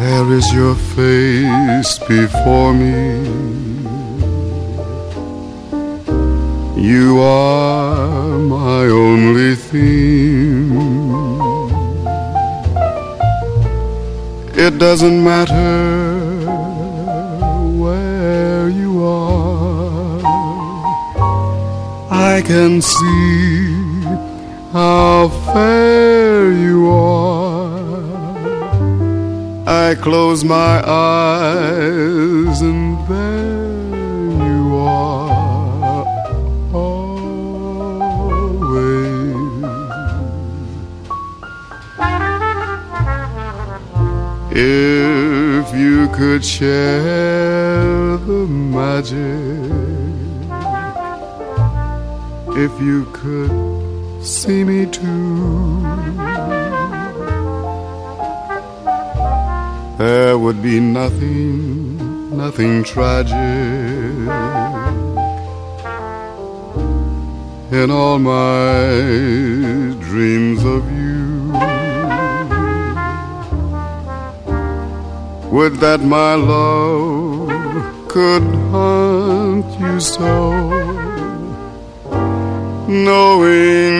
There 0.00 0.32
is 0.36 0.52
your 0.52 0.74
face 0.74 1.98
before 2.08 2.74
me. 2.74 3.53
You 6.84 7.18
are 7.18 8.38
my 8.38 8.84
only 9.04 9.54
theme. 9.54 10.76
It 14.54 14.76
doesn't 14.78 15.24
matter 15.24 16.44
where 17.80 18.68
you 18.68 19.02
are. 19.02 20.20
I 22.10 22.42
can 22.42 22.82
see 22.82 24.02
how 24.70 25.30
fair 25.54 26.52
you 26.52 26.90
are. 26.90 27.80
I 29.66 29.94
close 29.94 30.44
my 30.44 30.82
eyes 30.86 32.60
and 32.60 33.08
there 33.08 33.53
If 44.56 45.74
you 45.74 46.06
could 46.10 46.44
share 46.44 48.16
the 48.18 48.46
magic, 48.46 49.18
if 52.56 52.70
you 52.80 53.04
could 53.12 54.24
see 54.24 54.62
me 54.62 54.86
too, 54.86 55.80
there 59.98 60.38
would 60.38 60.62
be 60.62 60.78
nothing, 60.78 62.36
nothing 62.36 62.84
tragic 62.84 63.34
in 67.72 67.90
all 67.90 68.20
my 68.20 69.96
dreams 69.98 70.62
of 70.62 70.88
you. 70.92 71.23
Would 75.54 75.74
that 75.76 76.00
my 76.00 76.34
love 76.34 77.48
could 78.08 78.42
haunt 78.72 79.78
you 79.78 80.00
so, 80.00 80.50
knowing 82.88 83.94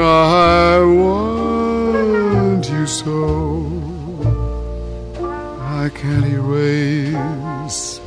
I 0.00 0.80
want 1.02 2.70
you 2.70 2.86
so. 2.86 3.66
I 5.82 5.90
can't 5.90 6.24
erase 6.24 8.00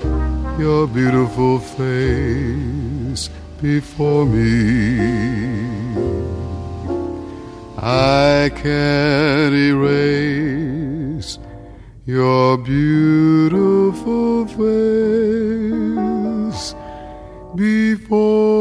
your 0.58 0.88
beautiful 0.88 1.60
face 1.60 3.30
before 3.62 4.26
me. 4.26 4.49
I 7.78 8.49
can't 8.56 9.54
erase 9.54 10.80
your 12.06 12.58
beautiful 12.58 14.47
face 14.47 14.66
before 17.56 18.52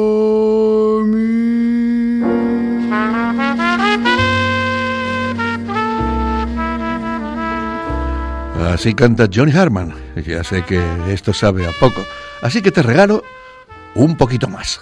Así 8.81 8.95
canta 8.95 9.29
Johnny 9.31 9.53
Harman. 9.53 9.93
Ya 10.25 10.43
sé 10.43 10.65
que 10.65 10.81
esto 11.13 11.35
sabe 11.35 11.67
a 11.67 11.71
poco. 11.81 12.03
Así 12.41 12.63
que 12.63 12.71
te 12.71 12.83
regalo 12.83 13.23
un 13.95 14.17
poquito 14.17 14.49
más. 14.49 14.81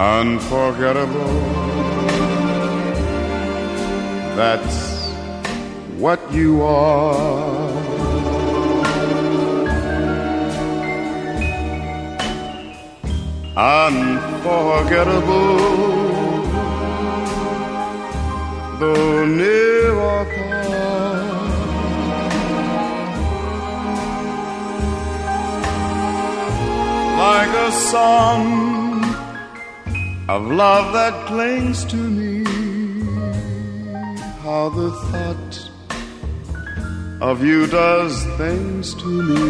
Unforgettable. 0.00 1.28
That's 4.34 5.10
what 5.98 6.20
you 6.32 6.62
are. 6.62 7.68
Unforgettable, 13.56 15.58
though 18.78 19.26
near 19.26 19.92
or 19.92 20.24
far. 20.24 21.20
Like 27.18 27.50
a 27.68 27.72
song 27.72 28.79
of 30.30 30.46
love 30.46 30.92
that 30.92 31.26
clings 31.26 31.84
to 31.86 31.96
me. 31.96 32.44
How 34.44 34.68
the 34.68 34.90
thought 35.10 35.54
of 37.20 37.42
you 37.42 37.66
does 37.66 38.14
things 38.38 38.94
to 38.94 39.08
me. 39.08 39.42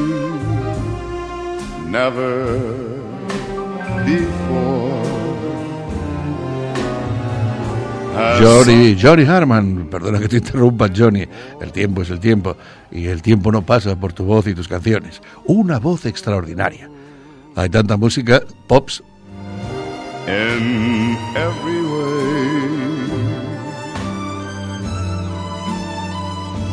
Never 1.90 2.32
before. 4.06 5.00
Johnny, 8.40 8.96
Johnny 8.96 9.24
Harman, 9.24 9.90
perdona 9.90 10.18
que 10.18 10.28
te 10.28 10.38
interrumpa, 10.38 10.88
Johnny. 10.88 11.26
El 11.60 11.72
tiempo 11.72 12.00
es 12.02 12.10
el 12.10 12.20
tiempo 12.20 12.56
y 12.90 13.06
el 13.06 13.20
tiempo 13.20 13.52
no 13.52 13.60
pasa 13.62 13.96
por 13.96 14.14
tu 14.14 14.24
voz 14.24 14.46
y 14.46 14.54
tus 14.54 14.66
canciones. 14.66 15.20
Una 15.44 15.78
voz 15.78 16.06
extraordinaria. 16.06 16.88
Hay 17.54 17.68
tanta 17.68 17.98
música, 17.98 18.42
pops, 18.66 19.02
in 20.26 21.16
every 21.34 21.80
way. 21.92 22.70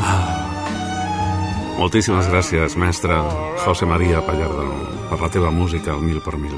Ah, 0.02 1.78
moltíssimes 1.78 2.28
gràcies, 2.28 2.76
mestre 2.76 3.16
José 3.66 3.86
María 3.86 4.22
Pallardón, 4.26 4.74
per 5.10 5.22
la 5.22 5.30
teva 5.30 5.52
música 5.52 5.94
al 5.94 6.02
mil 6.02 6.22
per 6.22 6.38
mil. 6.38 6.58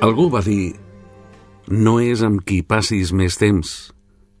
Algú 0.00 0.30
va 0.32 0.40
dir 0.40 0.74
no 1.68 1.98
és 2.00 2.22
amb 2.22 2.42
qui 2.44 2.62
passis 2.62 3.12
més 3.12 3.38
temps, 3.40 3.92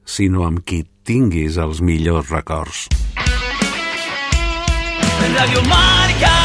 sinó 0.04 0.44
amb 0.48 0.64
qui 0.64 0.84
tinguis 1.04 1.56
els 1.60 1.80
millors 1.80 2.30
records. 2.32 2.88
Radio 5.34 5.62
Marca 5.68 6.43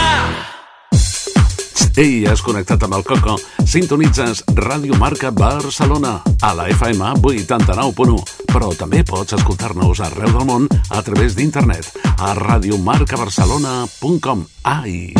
Ei, 1.97 2.25
has 2.29 2.43
connectat 2.45 2.83
amb 2.85 2.93
el 2.97 3.03
Coco? 3.07 3.37
Sintonitzes 3.65 4.43
Ràdio 4.57 4.97
Marca 4.99 5.31
Barcelona 5.31 6.21
a 6.41 6.53
la 6.57 6.67
FM 6.69 7.13
89.1, 7.23 8.23
però 8.51 8.73
també 8.77 9.03
pots 9.07 9.33
escoltar-nos 9.37 9.99
arreu 10.05 10.31
del 10.35 10.45
món 10.47 10.67
a 10.89 11.01
través 11.05 11.35
d'internet 11.37 11.85
a 12.17 12.33
radiomarcabarcelona.com. 12.37 14.39
Ai, 14.63 15.13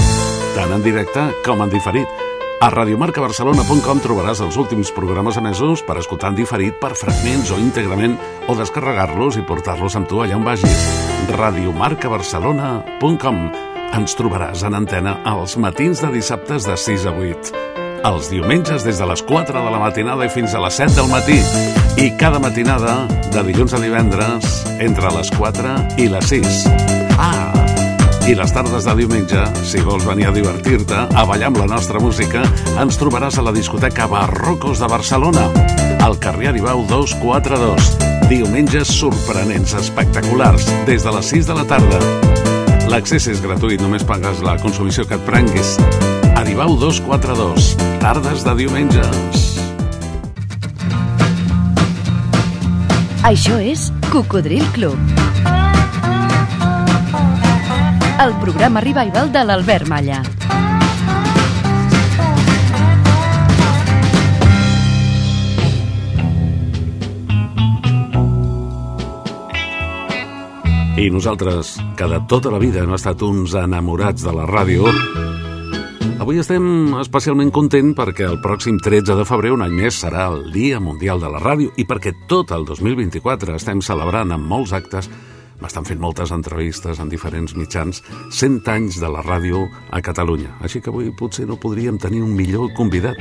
tant 0.56 0.72
en 0.76 0.84
directe 0.86 1.22
com 1.46 1.62
en 1.66 1.72
diferit. 1.74 2.08
A 2.60 2.68
radiomarcabarcelona.com 2.74 4.00
trobaràs 4.04 4.42
els 4.44 4.58
últims 4.60 4.92
programes 4.92 5.38
emesos 5.40 5.80
per 5.88 5.96
escoltar 6.02 6.30
en 6.34 6.38
diferit 6.42 6.76
per 6.82 6.92
fragments 7.00 7.52
o 7.56 7.58
íntegrament 7.62 8.18
o 8.52 8.54
descarregar-los 8.60 9.40
i 9.40 9.48
portar-los 9.48 9.96
amb 9.96 10.12
tu 10.12 10.20
allà 10.20 10.36
on 10.36 10.44
vagis. 10.44 10.80
radiomarcabarcelona.com 11.40 13.69
Ens 13.98 14.14
trobaràs 14.14 14.62
en 14.68 14.76
antena 14.78 15.16
els 15.32 15.56
matins 15.58 16.02
de 16.04 16.12
dissabtes 16.14 16.66
de 16.68 16.76
6 16.78 17.08
a 17.10 17.14
8. 17.14 17.54
Els 18.06 18.30
diumenges 18.32 18.86
des 18.86 19.00
de 19.02 19.08
les 19.10 19.24
4 19.26 19.64
de 19.66 19.72
la 19.74 19.80
matinada 19.82 20.28
i 20.28 20.32
fins 20.32 20.54
a 20.54 20.62
les 20.64 20.78
7 20.78 20.94
del 20.96 21.10
matí. 21.10 21.40
I 22.00 22.12
cada 22.20 22.40
matinada, 22.40 23.02
de 23.34 23.44
dilluns 23.50 23.74
a 23.74 23.82
divendres, 23.82 24.62
entre 24.80 25.12
les 25.18 25.32
4 25.36 25.74
i 25.98 26.08
les 26.14 26.30
6. 26.32 26.62
Ah, 27.18 27.52
i 28.30 28.38
les 28.38 28.54
tardes 28.54 28.86
de 28.86 28.96
diumenge, 29.02 29.44
si 29.66 29.82
vols 29.82 30.06
venir 30.06 30.30
a 30.30 30.34
divertir-te, 30.36 31.08
a 31.10 31.26
ballar 31.26 31.50
amb 31.50 31.64
la 31.64 31.70
nostra 31.74 32.00
música, 32.00 32.46
ens 32.78 33.00
trobaràs 33.02 33.42
a 33.42 33.46
la 33.48 33.56
discoteca 33.56 34.08
Barrocos 34.08 34.80
de 34.80 34.92
Barcelona, 34.92 35.50
al 36.06 36.20
carrer 36.22 36.54
Aribau 36.54 36.86
242. 36.88 37.96
Diumenges 38.30 38.94
sorprenents, 39.02 39.74
espectaculars, 39.74 40.70
des 40.86 41.04
de 41.04 41.18
les 41.18 41.34
6 41.34 41.50
de 41.50 41.58
la 41.58 41.66
tarda. 41.66 42.39
L'accés 42.90 43.28
és 43.30 43.38
gratuït, 43.38 43.78
només 43.84 44.02
pagues 44.02 44.40
la 44.42 44.56
consumició 44.58 45.04
que 45.06 45.14
et 45.20 45.26
prenguis. 45.28 45.76
Aribau 46.40 46.74
242, 46.82 47.76
tardes 48.02 48.42
de 48.48 48.56
diumenges. 48.58 49.44
Això 53.30 53.60
és 53.62 53.92
Cocodril 54.10 54.66
Club. 54.74 54.98
El 58.26 58.34
programa 58.42 58.82
revival 58.82 59.30
de 59.38 59.46
l'Albert 59.46 59.86
Malla. 59.88 60.24
I 71.00 71.08
nosaltres, 71.10 71.78
que 71.96 72.08
de 72.12 72.20
tota 72.28 72.52
la 72.52 72.60
vida 72.60 72.82
hem 72.84 72.92
estat 72.92 73.22
uns 73.24 73.54
enamorats 73.56 74.26
de 74.26 74.34
la 74.36 74.44
ràdio, 74.44 74.90
avui 76.20 76.42
estem 76.42 76.92
especialment 77.00 77.54
content 77.56 77.94
perquè 77.96 78.28
el 78.28 78.42
pròxim 78.44 78.82
13 78.84 79.16
de 79.16 79.24
febrer, 79.24 79.54
un 79.56 79.64
any 79.64 79.78
més, 79.80 79.96
serà 80.04 80.28
el 80.34 80.50
Dia 80.52 80.82
Mundial 80.84 81.24
de 81.24 81.32
la 81.32 81.40
Ràdio 81.40 81.72
i 81.80 81.88
perquè 81.88 82.12
tot 82.28 82.52
el 82.52 82.68
2024 82.68 83.56
estem 83.56 83.80
celebrant 83.80 84.36
amb 84.36 84.52
molts 84.52 84.76
actes 84.76 85.08
M'estan 85.60 85.84
fent 85.84 86.00
moltes 86.00 86.32
entrevistes 86.32 87.02
en 87.04 87.10
diferents 87.12 87.56
mitjans 87.60 88.00
100 88.32 88.70
anys 88.72 89.00
de 89.04 89.10
la 89.12 89.24
ràdio 89.26 89.66
a 89.92 90.00
Catalunya. 90.00 90.54
Així 90.64 90.80
que 90.80 90.88
avui 90.88 91.12
potser 91.12 91.50
no 91.50 91.60
podríem 91.60 92.00
tenir 92.00 92.24
un 92.24 92.32
millor 92.36 92.72
convidat. 92.80 93.20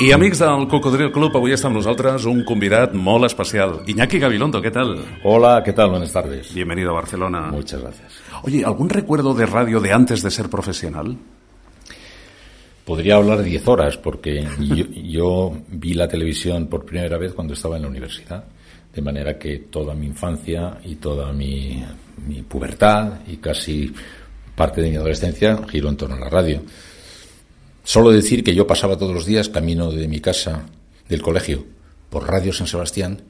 I 0.00 0.12
amics 0.12 0.38
del 0.40 0.62
Cocodril 0.64 1.10
Club, 1.12 1.34
avui 1.36 1.52
està 1.52 1.68
amb 1.68 1.76
nosaltres 1.76 2.24
un 2.24 2.38
convidat 2.48 2.94
molt 2.96 3.26
especial. 3.26 3.82
Iñaki 3.84 4.16
Gabilondo, 4.18 4.62
¿qué 4.64 4.70
tal? 4.70 4.94
Hola, 5.24 5.60
¿qué 5.62 5.74
tal? 5.74 5.90
Buenas 5.90 6.10
tardes. 6.10 6.54
Bienvenido 6.54 6.92
a 6.92 6.94
Barcelona. 6.94 7.50
Muchas 7.52 7.82
gracias. 7.82 8.14
Oye, 8.42 8.64
¿algún 8.64 8.88
recuerdo 8.88 9.34
de 9.34 9.44
radio 9.44 9.78
de 9.78 9.92
antes 9.92 10.22
de 10.22 10.30
ser 10.30 10.48
profesional? 10.48 11.18
Podría 12.86 13.16
hablar 13.16 13.42
10 13.42 13.68
horas 13.68 13.98
porque 13.98 14.48
yo, 14.58 14.86
yo, 14.86 15.52
vi 15.68 15.92
la 15.92 16.08
televisión 16.08 16.68
por 16.68 16.86
primera 16.86 17.18
vez 17.18 17.34
cuando 17.34 17.52
estaba 17.52 17.76
en 17.76 17.82
la 17.82 17.88
universidad. 17.88 18.42
De 18.94 19.02
manera 19.02 19.38
que 19.38 19.68
toda 19.70 19.92
mi 19.92 20.06
infancia 20.06 20.78
y 20.82 20.94
toda 20.94 21.30
mi, 21.34 21.84
mi 22.26 22.40
pubertad 22.40 23.20
y 23.26 23.36
casi 23.36 23.92
parte 24.56 24.80
de 24.80 24.88
mi 24.88 24.96
adolescencia 24.96 25.58
giró 25.68 25.90
en 25.90 25.96
torno 25.98 26.16
a 26.16 26.20
la 26.20 26.30
radio. 26.30 26.62
Solo 27.84 28.10
decir 28.10 28.44
que 28.44 28.54
yo 28.54 28.66
pasaba 28.66 28.98
todos 28.98 29.14
los 29.14 29.26
días 29.26 29.48
camino 29.48 29.90
de 29.90 30.08
mi 30.08 30.20
casa, 30.20 30.66
del 31.08 31.22
colegio, 31.22 31.64
por 32.08 32.28
Radio 32.28 32.52
San 32.52 32.66
Sebastián 32.66 33.22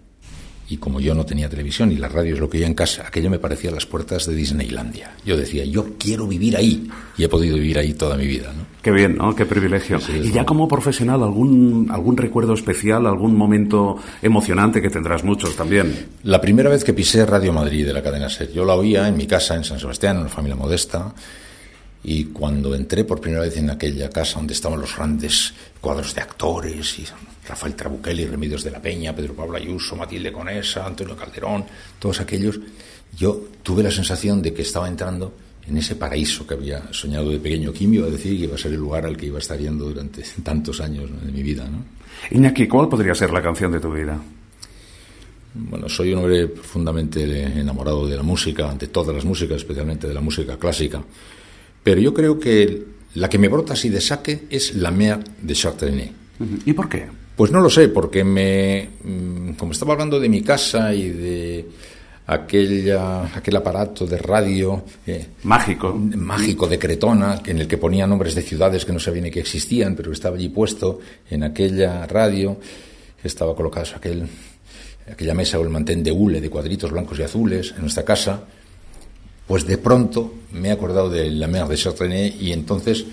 y 0.71 0.77
como 0.77 1.01
yo 1.01 1.17
no 1.17 1.27
tenía 1.27 1.49
televisión 1.49 1.91
y 1.91 1.97
la 1.97 2.09
radio 2.09 2.35
es 2.35 2.41
lo 2.41 2.49
que 2.49 2.61
yo 2.61 2.67
en 2.67 2.75
casa, 2.75 3.05
aquello 3.07 3.29
me 3.29 3.41
parecía 3.41 3.73
las 3.73 3.87
puertas 3.87 4.27
de 4.27 4.37
Disneylandia. 4.37 5.17
Yo 5.27 5.37
decía, 5.37 5.65
yo 5.65 5.97
quiero 5.99 6.29
vivir 6.29 6.57
ahí 6.57 6.89
y 7.19 7.25
he 7.25 7.29
podido 7.29 7.57
vivir 7.57 7.77
ahí 7.77 7.93
toda 7.95 8.17
mi 8.17 8.27
vida. 8.27 8.53
¿no? 8.57 8.67
Qué 8.81 8.93
bien, 8.93 9.17
¿no? 9.17 9.35
Qué 9.35 9.47
privilegio. 9.47 9.99
Sí, 9.99 10.13
y 10.23 10.31
ya 10.31 10.47
como 10.47 10.69
profesional, 10.69 11.25
¿algún, 11.25 11.89
¿algún 11.91 12.17
recuerdo 12.17 12.55
especial, 12.55 13.07
algún 13.07 13.35
momento 13.35 13.97
emocionante 14.23 14.81
que 14.81 14.91
tendrás 14.91 15.25
muchos 15.25 15.57
también? 15.57 16.07
La 16.23 16.41
primera 16.41 16.71
vez 16.71 16.85
que 16.85 16.95
pisé 16.95 17.27
Radio 17.27 17.53
Madrid 17.53 17.85
de 17.85 17.93
la 17.93 18.03
cadena 18.03 18.29
SER, 18.29 18.53
yo 18.53 18.65
la 18.65 18.75
oía 18.75 19.09
en 19.09 19.17
mi 19.17 19.27
casa 19.27 19.57
en 19.57 19.65
San 19.65 19.81
Sebastián, 19.81 20.17
en 20.17 20.23
una 20.23 20.31
familia 20.31 20.57
modesta, 20.57 21.13
y 22.03 22.25
cuando 22.27 22.75
entré 22.75 23.05
por 23.05 23.21
primera 23.21 23.43
vez 23.43 23.57
en 23.57 23.71
aquella 23.71 24.09
casa 24.09 24.39
donde 24.39 24.55
estaban 24.55 24.81
los 24.81 24.97
grandes 24.97 25.53
cuadros 25.81 26.15
de 26.15 26.23
actores, 26.23 26.99
y 26.99 27.05
Rafael 27.47 27.75
Trabuchelli, 27.75 28.27
Remedios 28.27 28.65
de 28.65 28.71
la 28.71 28.81
Peña, 28.81 29.15
Pedro 29.15 29.35
Pablo 29.35 29.57
Ayuso, 29.57 29.97
Matilde 29.97 30.33
Conesa, 30.33 30.87
Antonio 30.87 31.17
Calderón, 31.17 31.65
todos 31.99 32.21
aquellos, 32.21 32.59
yo 33.17 33.49
tuve 33.63 33.83
la 33.83 33.91
sensación 33.91 34.41
de 34.41 34.55
que 34.55 34.63
estaba 34.63 34.89
entrando 34.89 35.33
en 35.67 35.77
ese 35.77 35.97
paraíso 35.97 36.47
que 36.47 36.55
había 36.55 36.93
soñado 36.93 37.31
de 37.31 37.39
pequeño. 37.39 37.73
¿Quién 37.73 37.91
me 37.91 37.97
iba 37.97 38.07
a 38.07 38.11
decir 38.11 38.37
que 38.37 38.45
iba 38.45 38.55
a 38.55 38.59
ser 38.59 38.73
el 38.73 38.79
lugar 38.79 39.05
al 39.05 39.17
que 39.17 39.27
iba 39.27 39.37
a 39.37 39.41
estar 39.41 39.59
yendo 39.59 39.85
durante 39.85 40.23
tantos 40.43 40.81
años 40.81 41.11
de 41.25 41.33
mi 41.33 41.43
vida? 41.43 41.69
¿no? 41.69 41.85
Iñaki, 42.31 42.67
¿cuál 42.67 42.89
podría 42.89 43.15
ser 43.15 43.31
la 43.31 43.43
canción 43.43 43.73
de 43.73 43.81
tu 43.81 43.93
vida? 43.93 44.21
Bueno, 45.53 45.89
soy 45.89 46.13
un 46.13 46.21
hombre 46.21 46.47
profundamente 46.47 47.25
enamorado 47.61 48.07
de 48.07 48.17
la 48.17 48.23
música, 48.23 48.73
de 48.75 48.87
todas 48.87 49.15
las 49.15 49.25
músicas, 49.25 49.59
especialmente 49.59 50.07
de 50.07 50.15
la 50.15 50.21
música 50.21 50.57
clásica. 50.57 51.03
Pero 51.83 52.01
yo 52.01 52.13
creo 52.13 52.39
que 52.39 52.85
la 53.15 53.29
que 53.29 53.39
me 53.39 53.49
brota 53.49 53.73
así 53.73 53.89
de 53.89 54.01
saque 54.01 54.47
es 54.51 54.75
La 54.75 54.91
Mer 54.91 55.19
de 55.41 55.55
Chartrené. 55.55 56.13
¿Y 56.65 56.73
por 56.73 56.89
qué? 56.89 57.07
Pues 57.37 57.51
no 57.51 57.61
lo 57.61 57.71
sé, 57.71 57.89
porque 57.89 58.23
me, 58.23 58.89
mm, 59.03 59.53
como 59.53 59.73
estaba 59.73 59.93
hablando 59.95 60.21
de 60.21 60.29
mi 60.29 60.43
casa 60.43 60.95
y 60.95 61.09
de 61.09 61.67
aquella, 62.27 63.25
aquel 63.35 63.57
aparato 63.57 64.07
de 64.07 64.19
radio 64.19 64.85
eh, 65.07 65.27
Mágico. 65.43 65.95
mágico 65.95 66.69
de 66.69 66.79
Cretona, 66.79 67.43
en 67.45 67.59
el 67.59 67.67
que 67.67 67.79
ponía 67.79 68.07
nombres 68.07 68.35
de 68.35 68.43
ciudades 68.43 68.85
que 68.85 68.93
no 68.93 69.01
sabía 69.01 69.23
ni 69.23 69.31
que 69.31 69.41
existían, 69.41 69.97
pero 69.97 70.13
estaba 70.13 70.37
allí 70.37 70.49
puesto 70.49 71.01
en 71.29 71.43
aquella 71.43 72.07
radio, 72.07 72.59
estaba 73.23 73.55
colocado 73.57 73.87
aquel, 73.97 74.29
aquella 75.11 75.35
mesa 75.35 75.59
o 75.59 75.63
el 75.63 75.71
mantén 75.71 76.05
de 76.05 76.13
hule 76.13 76.41
de 76.41 76.51
cuadritos 76.51 76.93
blancos 76.93 77.19
y 77.19 77.23
azules 77.23 77.75
en 77.75 77.83
nuestra 77.83 78.05
casa, 78.05 78.45
pues 79.51 79.67
de 79.67 79.79
pronto 79.79 80.33
me 80.53 80.69
he 80.69 80.71
acordado 80.71 81.11
de 81.11 81.29
La 81.29 81.49
Mer 81.49 81.67
de 81.67 81.77
Chartrené 81.77 82.37
y 82.39 82.53
entonces 82.53 83.05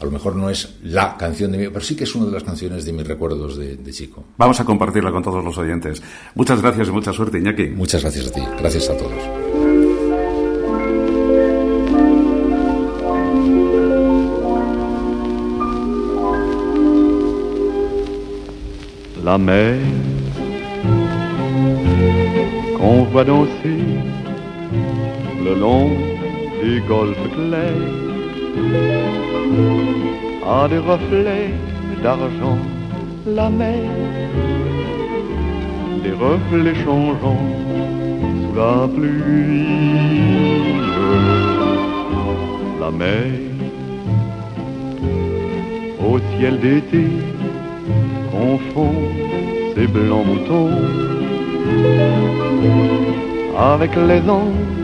a 0.00 0.04
lo 0.04 0.10
mejor 0.10 0.34
no 0.34 0.50
es 0.50 0.74
la 0.82 1.16
canción 1.16 1.52
de 1.52 1.58
mi, 1.58 1.68
pero 1.68 1.82
sí 1.82 1.94
que 1.94 2.02
es 2.02 2.12
una 2.16 2.26
de 2.26 2.32
las 2.32 2.42
canciones 2.42 2.84
de 2.84 2.92
mis 2.92 3.06
recuerdos 3.06 3.56
de, 3.56 3.76
de 3.76 3.92
chico. 3.92 4.24
Vamos 4.36 4.58
a 4.58 4.64
compartirla 4.64 5.12
con 5.12 5.22
todos 5.22 5.44
los 5.44 5.56
oyentes. 5.56 6.02
Muchas 6.34 6.60
gracias 6.60 6.88
y 6.88 6.90
mucha 6.90 7.12
suerte, 7.12 7.38
Iñaki. 7.38 7.68
Muchas 7.68 8.02
gracias 8.02 8.26
a 8.26 8.32
ti, 8.32 8.40
gracias 8.58 8.90
a 8.90 8.96
todos. 8.96 9.12
La 19.22 19.38
mer 19.38 19.78
qu'on 22.80 23.04
voit 23.04 23.24
danser 23.24 24.24
le 25.44 25.54
long 25.54 25.90
des 26.62 26.80
golfes 26.88 27.28
clairs 27.36 27.92
a 30.46 30.68
des 30.68 30.78
reflets 30.78 31.50
d'argent. 32.02 32.58
La 33.26 33.50
mer, 33.50 33.84
des 36.02 36.16
reflets 36.26 36.78
changeants 36.84 37.46
sous 38.40 38.54
la 38.56 38.88
pluie. 38.94 39.66
La 42.80 42.90
mer, 42.90 43.26
au 46.08 46.18
ciel 46.30 46.58
d'été, 46.60 47.06
confond 48.30 48.94
ses 49.74 49.86
blancs 49.86 50.26
moutons 50.26 50.70
avec 53.72 53.90
les 53.96 54.22
anges 54.28 54.83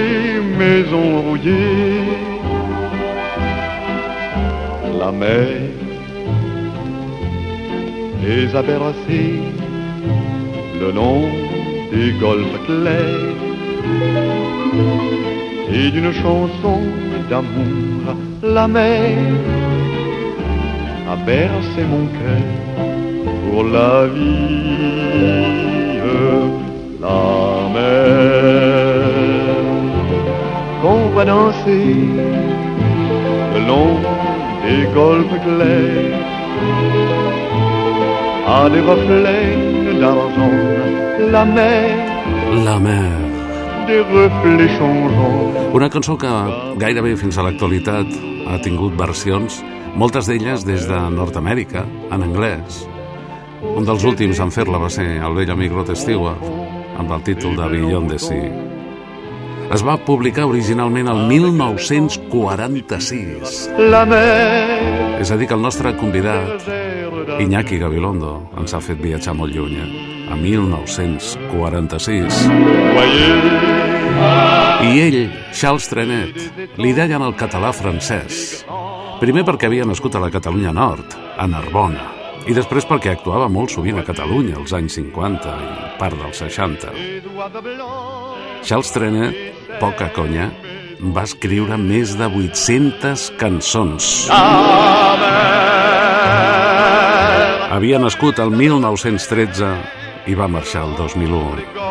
maisons 0.61 1.21
rouillées. 1.25 2.05
La 4.99 5.11
mer 5.11 5.47
les 8.23 8.55
a 8.59 8.61
bercés 8.61 9.39
le 10.81 10.89
long 10.99 11.23
des 11.93 12.09
golfes 12.25 12.59
clairs 12.67 13.39
et 15.77 15.87
d'une 15.93 16.13
chanson 16.23 16.79
d'amour 17.29 18.03
la 18.43 18.67
mer 18.67 19.17
a 21.13 21.15
bercé 21.31 21.81
mon 21.93 22.05
cœur 22.19 22.47
pour 23.43 23.63
la 23.75 24.07
vie. 24.15 24.81
La 27.01 27.69
mer 27.75 28.70
va 31.21 31.25
danser 31.25 31.95
le 33.53 33.61
long 33.69 33.97
des 34.65 34.85
golfes 34.93 35.37
clairs 35.45 36.17
à 38.47 38.69
des 38.69 38.81
reflets 38.81 39.99
d'argent. 39.99 40.57
La 41.31 41.45
mer, 41.45 41.89
La 42.65 42.79
mer. 42.79 43.11
des 43.87 44.01
reflets 44.01 44.71
changeants. 44.79 45.73
Una 45.73 45.89
cançó 45.89 46.17
que 46.17 46.31
gairebé 46.77 47.15
fins 47.15 47.37
a 47.37 47.43
l'actualitat 47.43 48.07
ha 48.47 48.57
tingut 48.65 48.93
versions, 48.97 49.61
moltes 49.95 50.27
d'elles 50.27 50.65
des 50.65 50.87
de 50.87 50.99
Nord-Amèrica, 51.17 51.85
en 52.11 52.21
anglès. 52.21 52.87
Un 53.77 53.85
dels 53.85 54.03
últims 54.03 54.39
en 54.39 54.51
fer-la 54.51 54.81
va 54.81 54.89
ser 54.89 55.07
el 55.21 55.37
vell 55.37 55.53
amic 55.53 55.71
Rod 55.71 55.93
Stewart, 55.95 56.43
amb 56.97 57.11
el 57.11 57.21
títol 57.21 57.55
de 57.55 57.69
Beyond 57.69 58.09
the 58.09 58.19
Sea. 58.19 58.60
Es 59.71 59.79
va 59.87 59.93
publicar 60.03 60.43
originalment 60.49 61.07
el 61.07 61.21
1946. 61.29 63.69
La 63.91 64.01
mer, 64.05 65.19
És 65.21 65.31
a 65.31 65.37
dir, 65.37 65.47
que 65.47 65.53
el 65.55 65.61
nostre 65.61 65.95
convidat, 65.95 66.61
Iñaki 67.39 67.77
Gabilondo, 67.79 68.49
ens 68.57 68.73
ha 68.73 68.81
fet 68.83 68.97
viatjar 68.99 69.33
molt 69.37 69.55
lluny, 69.55 69.75
eh? 69.79 69.85
a 70.31 70.35
1946. 70.35 72.49
I 74.81 74.99
ell, 75.07 75.31
Charles 75.55 75.87
Trenet, 75.87 76.35
li 76.75 76.93
deien 76.97 77.21
el 77.21 77.35
català 77.39 77.71
francès. 77.71 78.65
Primer 79.21 79.43
perquè 79.47 79.65
havia 79.69 79.85
nascut 79.87 80.15
a 80.17 80.21
la 80.23 80.31
Catalunya 80.33 80.73
Nord, 80.75 81.07
a 81.37 81.47
Narbona, 81.47 82.20
i 82.49 82.55
després 82.57 82.87
perquè 82.89 83.13
actuava 83.13 83.47
molt 83.51 83.73
sovint 83.73 83.99
a 83.99 84.05
Catalunya 84.07 84.57
als 84.61 84.73
anys 84.77 84.97
50 84.97 85.53
i 85.61 85.69
part 85.99 86.17
dels 86.17 86.41
60. 86.41 86.93
Charles 88.65 88.91
Trenet, 88.93 89.37
poca 89.81 90.09
conya, 90.15 90.49
va 91.15 91.25
escriure 91.25 91.77
més 91.81 92.15
de 92.17 92.27
800 92.29 93.29
cançons. 93.41 94.11
Havia 97.71 98.01
nascut 98.03 98.41
el 98.43 98.51
1913 98.53 99.71
i 100.29 100.37
va 100.37 100.51
marxar 100.51 100.85
el 100.89 100.97
2001. 100.99 101.90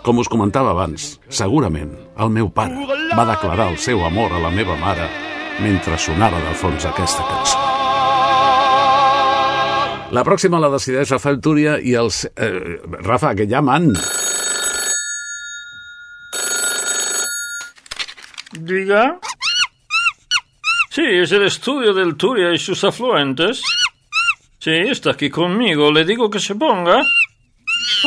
Com 0.00 0.16
us 0.16 0.28
comentava 0.32 0.70
abans, 0.72 1.18
segurament 1.28 1.90
el 2.24 2.30
meu 2.32 2.48
pare 2.48 2.86
va 3.16 3.26
declarar 3.28 3.68
el 3.72 3.76
seu 3.78 4.00
amor 4.06 4.32
a 4.32 4.40
la 4.40 4.50
meva 4.54 4.76
mare 4.80 5.08
mentre 5.60 5.98
sonava 6.00 6.40
de 6.40 6.54
fons 6.56 6.86
aquesta 6.88 7.26
cançó. 7.28 7.58
La 10.10 10.24
pròxima 10.26 10.58
la 10.58 10.70
decideix 10.72 11.12
Rafael 11.12 11.38
Túria 11.44 11.76
i 11.78 11.92
els... 11.94 12.24
Eh, 12.34 12.80
Rafa, 13.04 13.34
que 13.38 13.46
llaman. 13.46 13.92
Diga. 18.56 19.04
Sí, 20.90 21.06
es 21.06 21.30
el 21.30 21.44
estudio 21.46 21.94
del 21.94 22.16
Turia 22.16 22.50
y 22.52 22.58
sus 22.58 22.82
afluentes. 22.82 23.62
Sí, 24.58 24.72
está 24.90 25.12
aquí 25.12 25.30
conmigo. 25.30 25.92
¿Le 25.92 26.04
digo 26.04 26.28
que 26.28 26.40
se 26.40 26.56
ponga? 26.56 27.02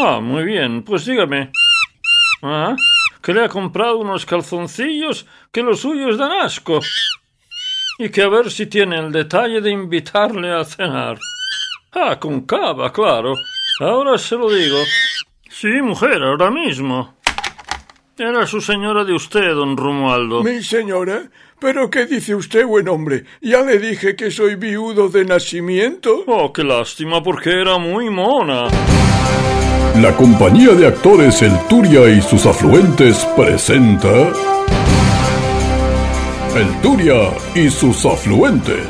Ah, 0.02 0.20
muy 0.20 0.44
bien. 0.44 0.84
Pues 0.84 1.06
dígame. 1.06 1.52
Ah, 2.46 2.76
que 3.22 3.34
le 3.34 3.46
ha 3.46 3.48
comprado 3.48 3.98
unos 3.98 4.26
calzoncillos 4.26 5.26
que 5.50 5.64
los 5.64 5.80
suyos 5.80 6.18
dan 6.18 6.34
asco. 6.34 6.82
Y 7.98 8.10
que 8.10 8.22
a 8.22 8.28
ver 8.28 8.52
si 8.52 8.66
tiene 8.66 8.98
el 9.00 9.14
detalle 9.14 9.62
de 9.62 9.72
invitarle 9.72 10.52
a 10.52 10.66
cenar. 10.66 11.18
Ah, 11.94 12.20
con 12.20 12.42
cava, 12.42 12.92
claro. 12.92 13.34
Ahora 13.80 14.18
se 14.18 14.36
lo 14.36 14.50
digo. 14.50 14.78
Sí, 15.50 15.82
mujer, 15.82 16.22
ahora 16.22 16.52
mismo. 16.52 17.16
Era 18.18 18.46
su 18.46 18.60
señora 18.60 19.06
de 19.06 19.14
usted, 19.14 19.54
don 19.56 19.78
Romualdo. 19.78 20.44
Mi 20.44 20.62
señora, 20.62 21.24
¿pero 21.60 21.90
qué 21.90 22.06
dice 22.06 22.36
usted, 22.36 22.66
buen 22.66 22.90
hombre? 22.90 23.24
Ya 23.42 23.62
le 23.62 23.80
dije 23.80 24.18
que 24.18 24.32
soy 24.32 24.56
viudo 24.56 25.08
de 25.08 25.24
nacimiento. 25.24 26.24
Oh, 26.28 26.52
qué 26.52 26.64
lástima, 26.64 27.24
porque 27.24 27.52
era 27.52 27.78
muy 27.78 28.10
mona. 28.10 28.68
La 30.02 30.12
compañía 30.16 30.72
de 30.72 30.88
actores 30.88 31.44
El 31.44 31.56
Turia 31.68 32.10
y 32.10 32.20
sus 32.20 32.48
afluentes 32.48 33.24
presenta 33.38 34.10
El 36.56 36.82
Turia 36.82 37.30
y 37.54 37.70
sus 37.70 38.04
afluentes. 38.04 38.88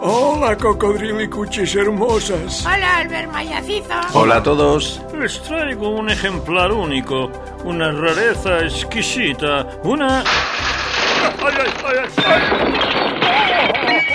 Hola, 0.00 0.56
cocodrilicuchis 0.56 1.76
hermosas. 1.76 2.66
Hola, 2.66 2.96
Albert 2.96 3.32
Mayacizo. 3.32 3.94
Hola 4.14 4.36
a 4.38 4.42
todos. 4.42 5.00
Les 5.16 5.40
traigo 5.42 5.90
un 5.90 6.10
ejemplar 6.10 6.72
único, 6.72 7.30
una 7.64 7.92
rareza 7.92 8.58
exquisita, 8.64 9.68
una... 9.84 10.20
¡Ay, 10.20 11.54
ay, 11.58 11.70
ay, 11.84 11.96
ay! 11.96 12.26
Ay, 12.26 13.05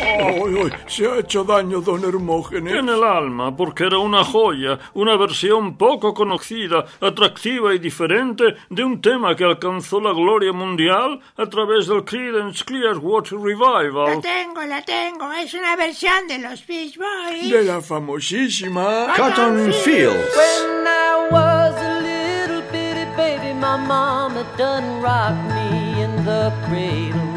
ay, 0.01 0.71
se 0.87 1.07
ha 1.07 1.19
hecho 1.19 1.43
daño, 1.43 1.81
don 1.81 2.03
Hermógenes. 2.03 2.73
En 2.73 2.89
el 2.89 3.03
alma, 3.03 3.55
porque 3.55 3.85
era 3.85 3.97
una 3.97 4.23
joya, 4.23 4.79
una 4.93 5.15
versión 5.17 5.77
poco 5.77 6.13
conocida, 6.13 6.85
atractiva 6.99 7.73
y 7.73 7.79
diferente 7.79 8.55
de 8.69 8.83
un 8.83 9.01
tema 9.01 9.35
que 9.35 9.43
alcanzó 9.43 9.99
la 9.99 10.11
gloria 10.13 10.53
mundial 10.53 11.19
a 11.37 11.45
través 11.47 11.87
del 11.87 12.03
Creedence 12.03 12.63
Clearwater 12.63 13.37
La 13.37 13.45
Revival. 13.45 14.21
tengo, 14.21 14.63
la 14.63 14.81
tengo. 14.81 15.31
Es 15.33 15.53
una 15.53 15.75
versión 15.75 16.27
de 16.27 16.39
los 16.39 16.61
Fish 16.61 16.97
Boys. 16.97 17.49
De 17.49 17.63
la 17.63 17.81
famosísima 17.81 19.13
Cotton 19.15 19.71
Fields. 19.83 20.35
When 20.35 20.87
I 20.87 21.27
was 21.31 21.75
a 21.75 21.99
little 22.01 22.61
bitty 22.71 23.05
baby, 23.15 23.53
my 23.53 23.77
mama 23.77 24.45
done 24.57 25.01
rocked 25.01 25.53
me 25.53 26.03
in 26.03 26.25
the 26.25 26.51
cradle 26.67 27.31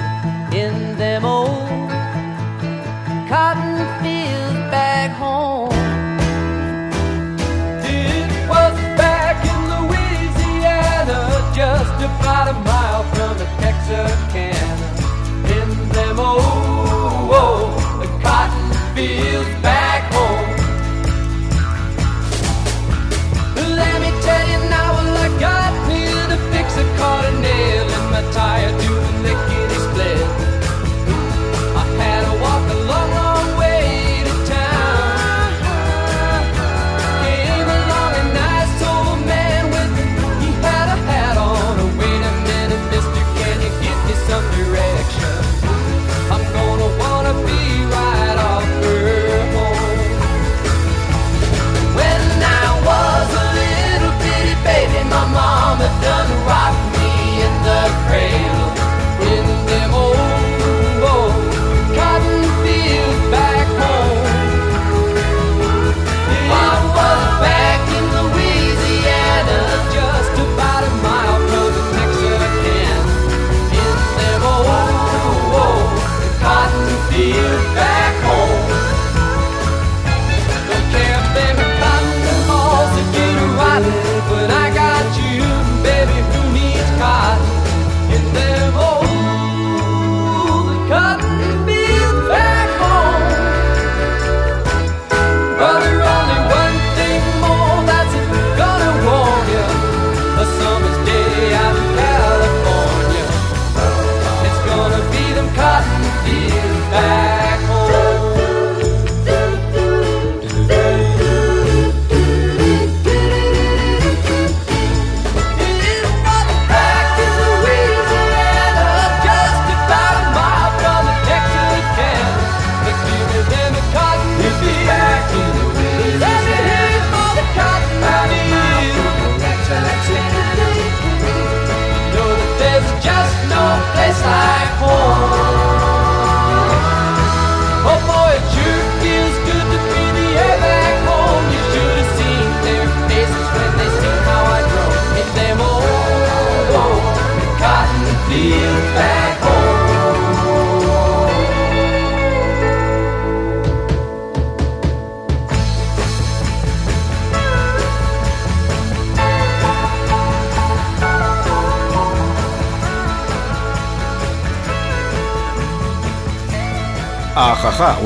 in 0.53 0.97
them 0.97 1.25
old 1.25 1.64
cotton 3.35 3.79
fields 4.01 4.71
back 4.71 5.11
home. 5.11 5.74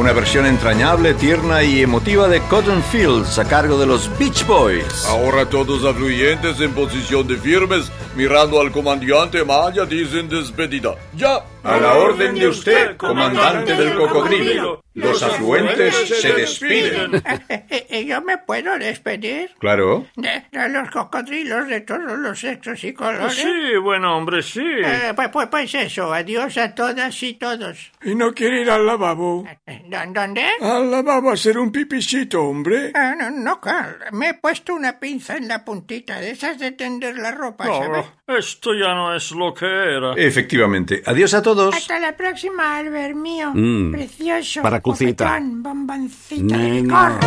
Una 0.09 0.15
versión 0.15 0.47
entrañable, 0.47 1.13
tierna 1.13 1.63
y 1.63 1.83
emotiva 1.83 2.29
de 2.29 2.41
Cotton 2.49 2.83
Fields 2.83 3.39
a 3.39 3.45
cargo 3.45 3.79
de 3.79 3.85
los 3.85 4.09
Beach 4.19 4.47
Boys. 4.47 5.05
Ahora 5.05 5.45
todos 5.45 5.85
afluyentes 5.85 6.59
en 6.61 6.73
posición 6.73 7.29
de 7.29 7.37
firmes, 7.37 7.93
mirando 8.17 8.59
al 8.59 8.73
comandante 8.73 9.45
Maya, 9.45 9.85
dicen 9.85 10.27
despedida. 10.31 10.95
¡Ya! 11.15 11.45
A 11.63 11.77
la 11.77 11.93
orden 11.93 12.35
de 12.37 12.49
usted, 12.49 12.97
comandante 12.97 13.75
del 13.75 13.99
cocodrilo. 13.99 14.83
Los 14.95 15.23
afluentes 15.23 15.95
se 16.09 16.33
despiden. 16.33 17.13
¿Y 18.01 18.07
yo 18.07 18.21
me 18.23 18.39
puedo 18.39 18.79
despedir? 18.79 19.51
Claro. 19.59 20.07
De, 20.17 20.45
de 20.53 20.69
los 20.69 20.91
cocodrilos 20.91 21.69
de 21.69 21.81
todos 21.81 22.19
los 22.19 22.39
sexos 22.39 22.83
y 22.85 22.93
colores. 22.93 23.35
Sí, 23.35 23.77
buen 23.83 24.05
hombre, 24.05 24.43
sí. 24.43 24.63
Eh, 24.65 25.13
pues, 25.17 25.29
pues, 25.31 25.49
pues 25.49 25.75
eso, 25.75 26.13
adiós 26.13 26.57
a 26.59 26.75
todas 26.75 27.23
y 27.23 27.35
todos. 27.35 27.91
¿Y 28.03 28.15
no 28.15 28.33
quiere 28.33 28.63
ir 28.63 28.71
al 28.71 28.87
lavabo? 28.87 29.45
¿Dó- 29.67 29.99
¿Dónde? 30.13 30.45
Al 30.61 30.91
lavabo 30.91 31.31
a 31.31 31.35
hacer 31.35 31.59
un 31.59 31.73
pipichito, 31.73 32.43
hombre. 32.43 32.93
Ah, 32.95 33.15
no, 33.19 33.31
no, 33.31 33.61
Carl. 33.61 33.97
Me 34.13 34.31
he 34.31 34.35
puesto 34.35 34.75
una 34.75 34.99
pinza 35.01 35.37
en 35.37 35.49
la 35.49 35.65
puntita 35.65 36.21
de 36.21 36.31
esas 36.31 36.59
de 36.59 36.73
tender 36.73 37.17
la 37.19 37.31
ropa, 37.33 37.65
¿sabes? 37.67 38.05
No, 38.27 38.37
esto 38.37 38.75
ya 38.75 38.95
no 38.95 39.15
es 39.15 39.31
lo 39.33 39.53
que 39.55 39.67
era. 39.67 40.15
Efectivamente. 40.17 41.03
Adiós 41.07 41.35
a 41.35 41.43
todos. 41.43 41.75
Hasta 41.75 41.99
la 41.99 42.17
próxima, 42.17 42.77
Albert 42.77 43.15
mío. 43.17 43.51
Mm. 43.55 43.93
Precioso. 43.93 44.63
Para 44.63 44.81
cucita. 44.81 45.39
bomboncita 45.41 46.57
de 46.57 46.71
Nena. 46.71 47.19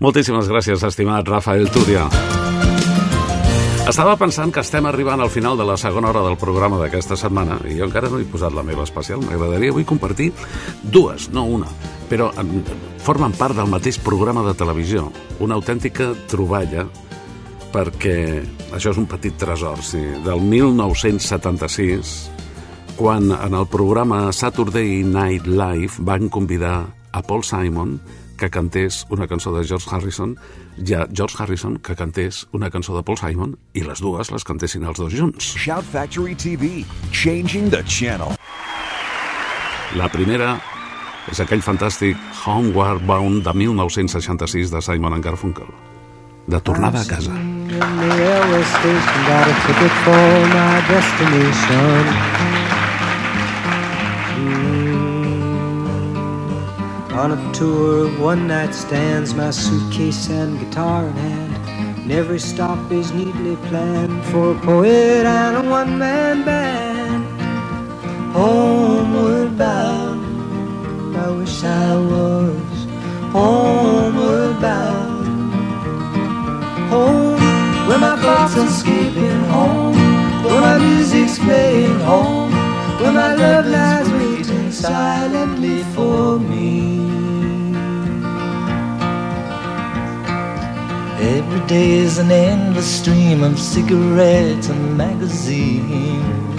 Moltíssimes 0.00 0.48
gràcies, 0.48 0.80
estimat 0.86 1.28
Rafael 1.28 1.68
Túria. 1.68 2.06
Estava 3.90 4.14
pensant 4.16 4.52
que 4.54 4.62
estem 4.62 4.86
arribant 4.86 5.20
al 5.20 5.32
final 5.34 5.58
de 5.58 5.64
la 5.66 5.74
segona 5.80 6.08
hora 6.12 6.22
del 6.22 6.36
programa 6.40 6.78
d'aquesta 6.78 7.16
setmana 7.18 7.58
i 7.66 7.74
jo 7.76 7.88
encara 7.88 8.08
no 8.08 8.20
he 8.20 8.26
posat 8.28 8.54
la 8.54 8.62
meva 8.64 8.84
especial. 8.86 9.20
M'agradaria 9.26 9.72
avui 9.74 9.84
compartir 9.84 10.30
dues, 10.82 11.26
no 11.34 11.42
una, 11.44 11.66
però 12.08 12.30
formen 13.02 13.34
part 13.34 13.58
del 13.58 13.68
mateix 13.72 13.98
programa 13.98 14.44
de 14.46 14.54
televisió. 14.54 15.08
Una 15.42 15.58
autèntica 15.58 16.12
troballa 16.30 16.86
perquè 17.74 18.16
això 18.70 18.94
és 18.94 19.00
un 19.02 19.08
petit 19.10 19.36
tresor, 19.38 19.82
sí, 19.82 20.00
del 20.24 20.40
1976, 20.42 22.14
quan 22.94 23.30
en 23.34 23.58
el 23.58 23.66
programa 23.70 24.28
Saturday 24.32 25.02
Night 25.02 25.46
Live 25.50 25.98
van 25.98 26.28
convidar 26.28 26.99
a 27.12 27.22
Paul 27.22 27.44
Simon 27.44 27.98
que 28.40 28.48
cantés 28.48 29.04
una 29.10 29.26
cançó 29.28 29.52
de 29.52 29.66
George 29.68 29.88
Harrison 29.90 30.34
i 30.80 30.94
a 30.96 31.06
George 31.12 31.36
Harrison 31.38 31.76
que 31.76 31.94
cantés 31.94 32.46
una 32.56 32.70
cançó 32.70 32.96
de 32.96 33.02
Paul 33.04 33.18
Simon 33.20 33.56
i 33.74 33.84
les 33.84 34.00
dues 34.00 34.32
les 34.32 34.44
cantessin 34.44 34.86
els 34.88 34.98
dos 34.98 35.12
junts. 35.12 35.52
Shout 35.60 35.84
Factory 35.84 36.34
TV, 36.34 36.84
changing 37.12 37.68
the 37.70 37.82
channel. 37.84 38.36
La 39.98 40.08
primera 40.08 40.54
és 41.30 41.40
aquell 41.42 41.62
fantàstic 41.62 42.16
Homeward 42.46 43.04
Bound 43.06 43.44
de 43.44 43.54
1966 43.54 44.72
de 44.72 44.80
Simon 44.82 45.18
and 45.18 45.24
Garfunkel. 45.24 45.68
De 46.48 46.60
tornada 46.64 47.02
a 47.02 47.06
casa. 47.06 47.34
In 47.34 47.78
the 47.78 48.08
railway 48.16 48.64
station, 48.64 49.20
got 49.28 49.46
a 49.46 49.54
ticket 49.66 49.94
for 50.02 50.26
my 50.56 50.80
destination. 50.88 52.59
On 57.20 57.32
a 57.32 57.52
tour 57.52 58.06
of 58.06 58.18
one 58.18 58.46
night 58.46 58.74
stands, 58.74 59.34
my 59.34 59.50
suitcase 59.50 60.30
and 60.30 60.58
guitar 60.58 61.06
in 61.06 61.12
hand. 61.12 62.00
And 62.00 62.10
every 62.10 62.38
stop 62.38 62.90
is 62.90 63.12
neatly 63.12 63.56
planned 63.68 64.24
for 64.30 64.52
a 64.52 64.58
poet 64.60 65.26
and 65.26 65.58
a 65.58 65.70
one 65.70 65.98
man 65.98 66.46
band. 66.46 67.24
Homeward 68.32 69.58
bound, 69.58 71.14
I 71.14 71.30
wish 71.30 71.62
I 71.62 71.94
was 71.96 72.86
homeward 73.36 74.60
bound 74.62 75.26
home 76.90 77.40
where 77.86 77.98
my 77.98 78.16
thoughts 78.22 78.56
are 78.56 78.66
escaping 78.66 79.42
home 79.54 79.94
where 80.44 80.60
my 80.68 80.78
music's 80.78 81.38
playing 81.38 82.00
home 82.00 82.50
where 83.00 83.12
my 83.12 83.34
love 83.34 83.66
lies 83.66 84.08
waiting 84.18 84.72
silently 84.72 85.69
Every 91.70 91.86
day 91.86 91.92
is 91.98 92.18
an 92.18 92.32
endless 92.32 92.98
stream 93.00 93.44
of 93.44 93.56
cigarettes 93.56 94.68
and 94.68 94.96
magazines. 94.98 96.58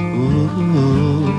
Ooh. 0.00 1.30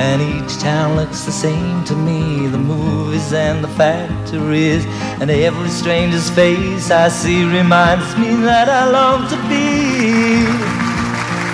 And 0.00 0.22
each 0.22 0.58
town 0.60 0.96
looks 0.96 1.24
the 1.24 1.30
same 1.30 1.84
to 1.84 1.94
me 1.94 2.46
the 2.46 2.56
movies 2.56 3.34
and 3.34 3.62
the 3.62 3.68
factories. 3.68 4.86
And 5.20 5.30
every 5.30 5.68
stranger's 5.68 6.30
face 6.30 6.90
I 6.90 7.08
see 7.08 7.44
reminds 7.44 8.16
me 8.16 8.34
that 8.36 8.70
I 8.70 8.88
long 8.88 9.28
to 9.28 9.36
be 9.50 10.46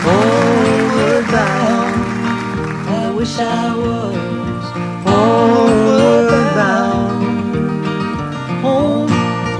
oh, 0.07 0.23
homeward 0.55 1.27
bound. 1.33 2.89
I 2.89 3.11
wish 3.11 3.37
I 3.37 3.75
was 3.75 4.65
oh, 5.07 5.67
homeward 5.67 6.55
bound. 6.55 6.88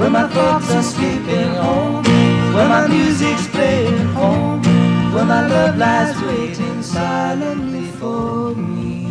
Where 0.09 0.23
my 0.23 0.29
thoughts 0.33 0.71
are 0.71 0.79
escaping 0.79 1.51
home, 1.57 2.03
where 2.55 2.67
my 2.67 2.87
music's 2.89 3.47
playing 3.49 4.07
home, 4.17 4.63
where 5.13 5.27
my 5.27 5.47
love 5.47 5.77
lies 5.77 6.19
waiting 6.23 6.83
silently 6.83 7.85
for 8.01 8.55
me. 8.55 9.05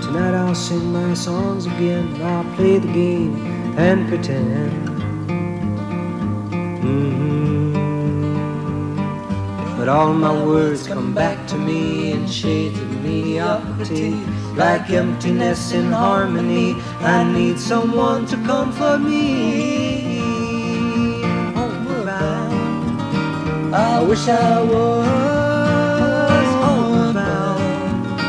Tonight 0.00 0.34
I'll 0.40 0.54
sing 0.54 0.90
my 0.90 1.12
songs 1.12 1.66
again. 1.66 2.18
I'll 2.22 2.44
play 2.56 2.78
the 2.78 2.90
game 2.90 3.36
and 3.76 4.08
pretend. 4.08 4.88
Mhm. 6.80 7.76
But 9.76 9.88
all 9.90 10.14
my 10.14 10.32
words 10.46 10.86
come 10.86 11.12
back 11.12 11.46
to 11.48 11.58
me 11.58 12.12
in 12.12 12.26
shades 12.26 12.80
of 12.80 12.90
mediocrity, 13.04 14.14
like 14.56 14.90
emptiness 14.90 15.72
in 15.72 15.92
harmony. 15.92 16.74
I 17.00 17.24
need 17.24 17.58
someone 17.58 18.26
to 18.26 18.36
comfort 18.36 18.98
me. 18.98 20.18
Homeward 21.54 22.06
bound, 22.06 23.74
I 23.74 24.02
wish 24.02 24.28
I 24.28 24.62
was 24.62 26.48
homeward 26.64 27.14
bound. 27.14 28.20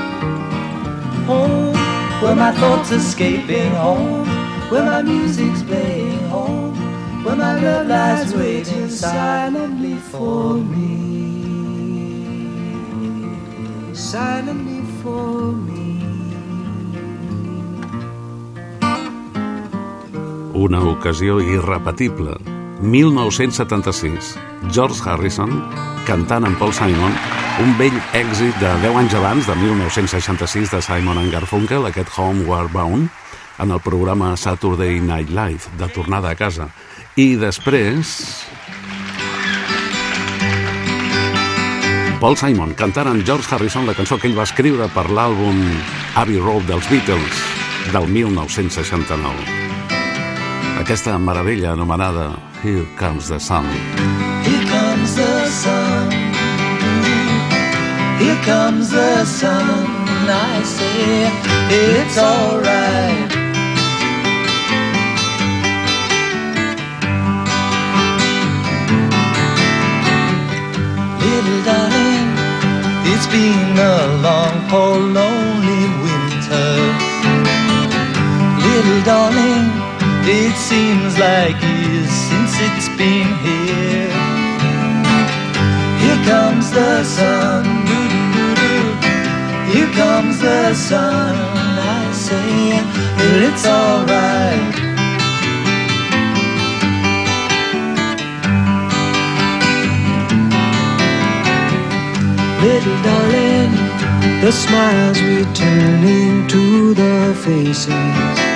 Home 1.28 1.74
where 2.22 2.36
my 2.36 2.52
thoughts 2.52 2.92
escaping 2.92 3.72
home, 3.72 4.28
where 4.70 4.86
my 4.86 5.02
music's 5.02 5.64
playing 5.64 6.20
home, 6.30 6.76
where 7.24 7.36
my 7.36 7.60
love 7.60 7.88
lies 7.88 8.34
waiting 8.34 8.90
silently 8.90 9.96
for 9.96 10.56
me. 10.56 11.04
silently 14.14 14.82
for 15.02 15.52
me. 15.52 15.73
Una 20.64 20.80
ocasió 20.80 21.42
irrepetible. 21.42 22.38
1976. 22.80 24.38
George 24.72 25.02
Harrison 25.04 25.52
cantant 26.08 26.46
amb 26.48 26.56
Paul 26.56 26.72
Simon 26.72 27.12
un 27.60 27.74
vell 27.76 27.98
èxit 28.16 28.56
de 28.62 28.70
10 28.86 29.00
anys 29.02 29.16
abans, 29.20 29.50
de 29.50 29.58
1966, 29.60 30.72
de 30.72 30.80
Simon 30.86 31.20
Garfunkel, 31.34 31.84
aquest 31.90 32.16
Homeward 32.16 32.72
Bound, 32.72 33.10
en 33.60 33.74
el 33.76 33.82
programa 33.84 34.38
Saturday 34.38 35.02
Night 35.02 35.34
Live, 35.36 35.68
de 35.78 35.90
tornada 35.92 36.32
a 36.32 36.40
casa. 36.40 36.70
I 37.20 37.36
després... 37.42 38.14
Paul 42.24 42.40
Simon 42.40 42.72
cantant 42.80 43.10
amb 43.12 43.28
George 43.28 43.52
Harrison 43.52 43.84
la 43.84 43.98
cançó 43.98 44.16
que 44.16 44.32
ell 44.32 44.38
va 44.40 44.48
escriure 44.48 44.88
per 44.96 45.10
l'àlbum 45.12 45.60
Abbey 46.24 46.40
Road 46.40 46.72
dels 46.72 46.88
Beatles 46.88 47.44
del 47.92 48.08
1969. 48.08 49.63
Aquesta 50.84 51.18
meravella 51.18 51.72
anomenada 51.72 52.38
Here 52.62 52.86
Comes 53.00 53.30
the 53.30 53.40
Sun. 53.40 53.64
Here 54.44 54.66
comes 54.68 55.16
the 55.16 55.46
sun. 55.48 56.12
Here 58.20 58.36
comes 58.44 58.90
the 58.92 59.24
sun. 59.24 59.88
I 60.28 60.62
say 60.64 61.32
it's 61.72 62.18
alright. 62.18 63.32
Little 71.24 71.62
darling, 71.64 72.28
it's 73.08 73.28
been 73.28 73.78
a 73.80 74.20
long, 74.22 74.56
cold, 74.70 75.14
lonely 75.16 75.84
winter. 76.04 76.68
Little 78.68 79.02
darling, 79.06 79.83
it 80.26 80.56
seems 80.56 81.18
like 81.20 81.62
years 81.62 82.10
since 82.10 82.54
it's 82.62 82.88
been 82.98 83.28
here. 83.44 84.12
Here 86.00 86.22
comes 86.26 86.72
the 86.72 87.04
sun. 87.04 87.66
Here 89.72 89.92
comes 89.94 90.40
the 90.40 90.74
sun. 90.74 91.36
I 91.36 92.12
say, 92.14 92.72
well, 93.18 93.44
it's 93.50 93.66
alright. 93.66 94.76
Little 102.64 103.00
darling, 103.04 104.42
the 104.42 104.52
smiles 104.52 105.22
returning 105.22 106.48
to 106.48 106.94
the 106.94 107.36
faces. 107.44 108.53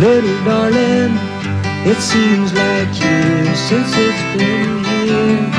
Little 0.00 0.44
darling, 0.44 1.18
it 1.84 1.98
seems 2.00 2.52
like 2.52 2.88
years 3.02 3.58
since 3.58 3.90
it's 3.96 4.38
been 4.38 4.84
here. 4.84 5.50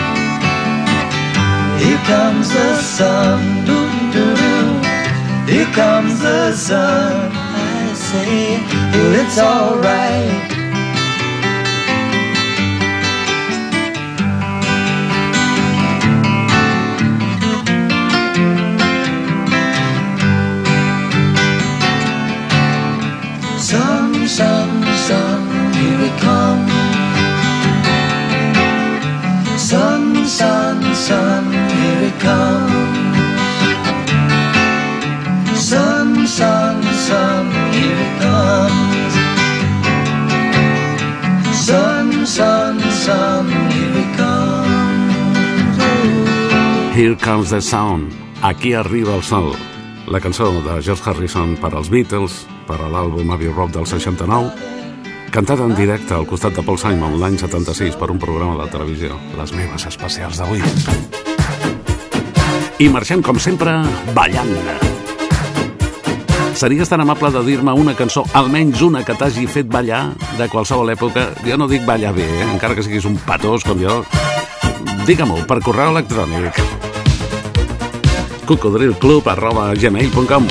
Here 1.77 2.01
comes 2.07 2.47
the 2.47 2.75
sun, 2.81 3.65
doo 3.65 3.89
doo 4.13 4.35
doo. 4.35 5.51
Here 5.51 5.65
comes 5.73 6.21
the 6.21 6.53
sun. 6.53 7.31
I 7.33 7.93
say, 7.93 8.61
well, 8.93 9.15
it's 9.19 9.37
alright. 9.37 10.58
Sun, 24.39 24.71
sun, 25.07 25.41
here 25.73 26.01
it 26.07 26.15
comes. 26.21 26.71
Sun, 29.59 30.25
sun, 30.25 30.79
sun, 30.95 31.43
here 31.75 32.03
it 32.07 32.17
comes. 32.21 32.71
Sun, 35.59 36.25
sun, 36.25 36.83
sun, 37.07 37.45
here 37.75 37.99
it 38.07 38.13
comes. 38.23 39.13
Sun, 41.67 42.25
sun, 42.25 42.79
sun, 42.79 43.45
here 43.73 43.97
it 44.03 44.09
comes. 44.15 45.75
Here 46.95 47.15
Comes 47.15 47.49
the 47.49 47.59
Sound. 47.61 48.13
Aquí 48.41 48.73
arriba 48.73 49.15
el 49.15 49.21
sol. 49.21 49.53
La 50.09 50.19
cançó 50.19 50.49
de 50.49 50.81
George 50.81 51.03
Harrison 51.05 51.51
per 51.61 51.69
als 51.75 51.89
Beatles, 51.93 52.39
per 52.65 52.79
a 52.81 52.87
l'àlbum 52.89 53.29
Abbey 53.29 53.51
Road 53.53 53.75
del 53.75 53.85
69, 53.85 54.49
cantada 55.29 55.67
en 55.69 55.75
directe 55.77 56.15
al 56.17 56.25
costat 56.25 56.55
de 56.57 56.63
Paul 56.65 56.79
Simon 56.81 57.19
l'any 57.21 57.37
76 57.37 57.93
per 57.93 58.09
un 58.09 58.17
programa 58.17 58.57
de 58.63 58.65
televisió, 58.73 59.19
Les 59.37 59.53
meves 59.53 59.85
especials 59.85 60.41
d'avui. 60.41 60.63
I 62.79 62.89
marxem, 62.89 63.21
com 63.21 63.37
sempre, 63.37 63.83
ballant. 64.17 64.49
Series 66.57 66.89
tan 66.89 67.05
amable 67.05 67.29
de 67.29 67.45
dir-me 67.45 67.77
una 67.77 67.93
cançó, 67.93 68.25
almenys 68.33 68.81
una 68.81 69.05
que 69.05 69.13
t'hagi 69.13 69.45
fet 69.45 69.69
ballar 69.69 70.15
de 70.39 70.49
qualsevol 70.49 70.89
època. 70.89 71.29
Jo 71.45 71.61
no 71.61 71.69
dic 71.69 71.85
ballar 71.85 72.17
bé, 72.17 72.25
eh? 72.25 72.49
encara 72.49 72.73
que 72.73 72.81
siguis 72.81 73.05
un 73.05 73.21
patós 73.29 73.61
com 73.61 73.77
jo. 73.77 74.01
Digue-m'ho 75.05 75.45
per 75.45 75.61
correu 75.61 75.93
electrònic 75.93 76.88
cocodrilclub 78.49 79.27
arroba 79.29 79.67
gmail.com 79.77 80.47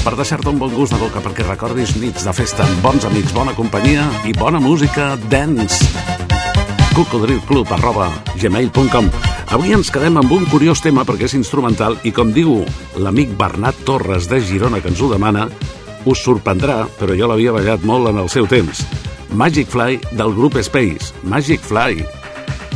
per 0.00 0.12
deixar-te 0.16 0.48
un 0.48 0.56
bon 0.56 0.70
gust 0.72 0.94
de 0.94 1.00
boca 1.00 1.20
perquè 1.20 1.44
recordis 1.44 1.92
nits 2.00 2.24
de 2.24 2.32
festa 2.32 2.64
amb 2.64 2.80
bons 2.80 3.04
amics, 3.04 3.34
bona 3.36 3.52
companyia 3.52 4.06
i 4.24 4.32
bona 4.32 4.62
música 4.64 5.10
dance. 5.28 5.84
cocodrilclub 6.96 7.68
arroba 7.76 8.08
gmail.com 8.40 9.10
Avui 9.52 9.76
ens 9.76 9.92
quedem 9.92 10.16
amb 10.16 10.32
un 10.32 10.48
curiós 10.48 10.80
tema 10.80 11.04
perquè 11.04 11.28
és 11.28 11.36
instrumental 11.36 11.98
i 12.08 12.14
com 12.16 12.32
diu 12.32 12.62
l'amic 12.96 13.36
Bernat 13.36 13.84
Torres 13.84 14.24
de 14.30 14.40
Girona 14.40 14.80
que 14.80 14.88
ens 14.88 15.04
ho 15.04 15.12
demana, 15.12 15.44
us 16.08 16.24
sorprendrà, 16.24 16.86
però 16.96 17.12
jo 17.12 17.28
l'havia 17.28 17.52
ballat 17.52 17.84
molt 17.84 18.08
en 18.08 18.24
el 18.24 18.32
seu 18.32 18.48
temps. 18.48 18.86
Magic 19.36 19.68
Fly 19.68 20.00
del 20.16 20.32
grup 20.32 20.56
Space. 20.64 21.12
Magic 21.28 21.60
Fly, 21.60 22.06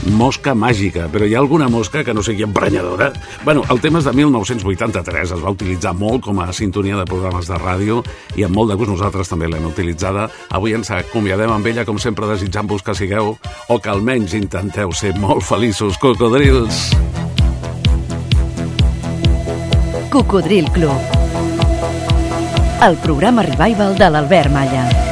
mosca 0.07 0.55
màgica, 0.55 1.09
però 1.13 1.27
hi 1.27 1.35
ha 1.35 1.41
alguna 1.43 1.69
mosca 1.69 2.05
que 2.05 2.15
no 2.15 2.23
sigui 2.23 2.45
emprenyadora? 2.47 3.11
Bueno, 3.45 3.65
el 3.71 3.81
tema 3.81 3.99
és 4.01 4.07
de 4.07 4.15
1983, 4.17 5.35
es 5.37 5.43
va 5.45 5.53
utilitzar 5.55 5.95
molt 5.99 6.25
com 6.25 6.41
a 6.41 6.53
sintonia 6.53 6.97
de 6.99 7.07
programes 7.09 7.51
de 7.51 7.59
ràdio 7.59 8.03
i 8.37 8.47
amb 8.47 8.57
molt 8.57 8.73
de 8.73 8.79
gust 8.79 8.93
nosaltres 8.95 9.29
també 9.29 9.49
l'hem 9.49 9.67
utilitzada. 9.69 10.29
Avui 10.55 10.77
ens 10.77 10.91
acomiadem 10.95 11.53
amb 11.53 11.67
ella, 11.67 11.87
com 11.89 11.99
sempre, 11.99 12.29
desitjant-vos 12.31 12.85
que 12.87 12.95
sigueu 12.95 13.35
o 13.69 13.79
que 13.79 13.93
almenys 13.93 14.37
intenteu 14.39 14.93
ser 14.93 15.15
molt 15.19 15.45
feliços, 15.45 15.99
cocodrils. 15.99 16.89
Cocodril 20.11 20.71
Club. 20.73 20.97
El 22.81 22.97
programa 23.03 23.43
revival 23.43 23.99
de 23.99 24.09
l'Albert 24.11 24.55
Malla. 24.55 25.08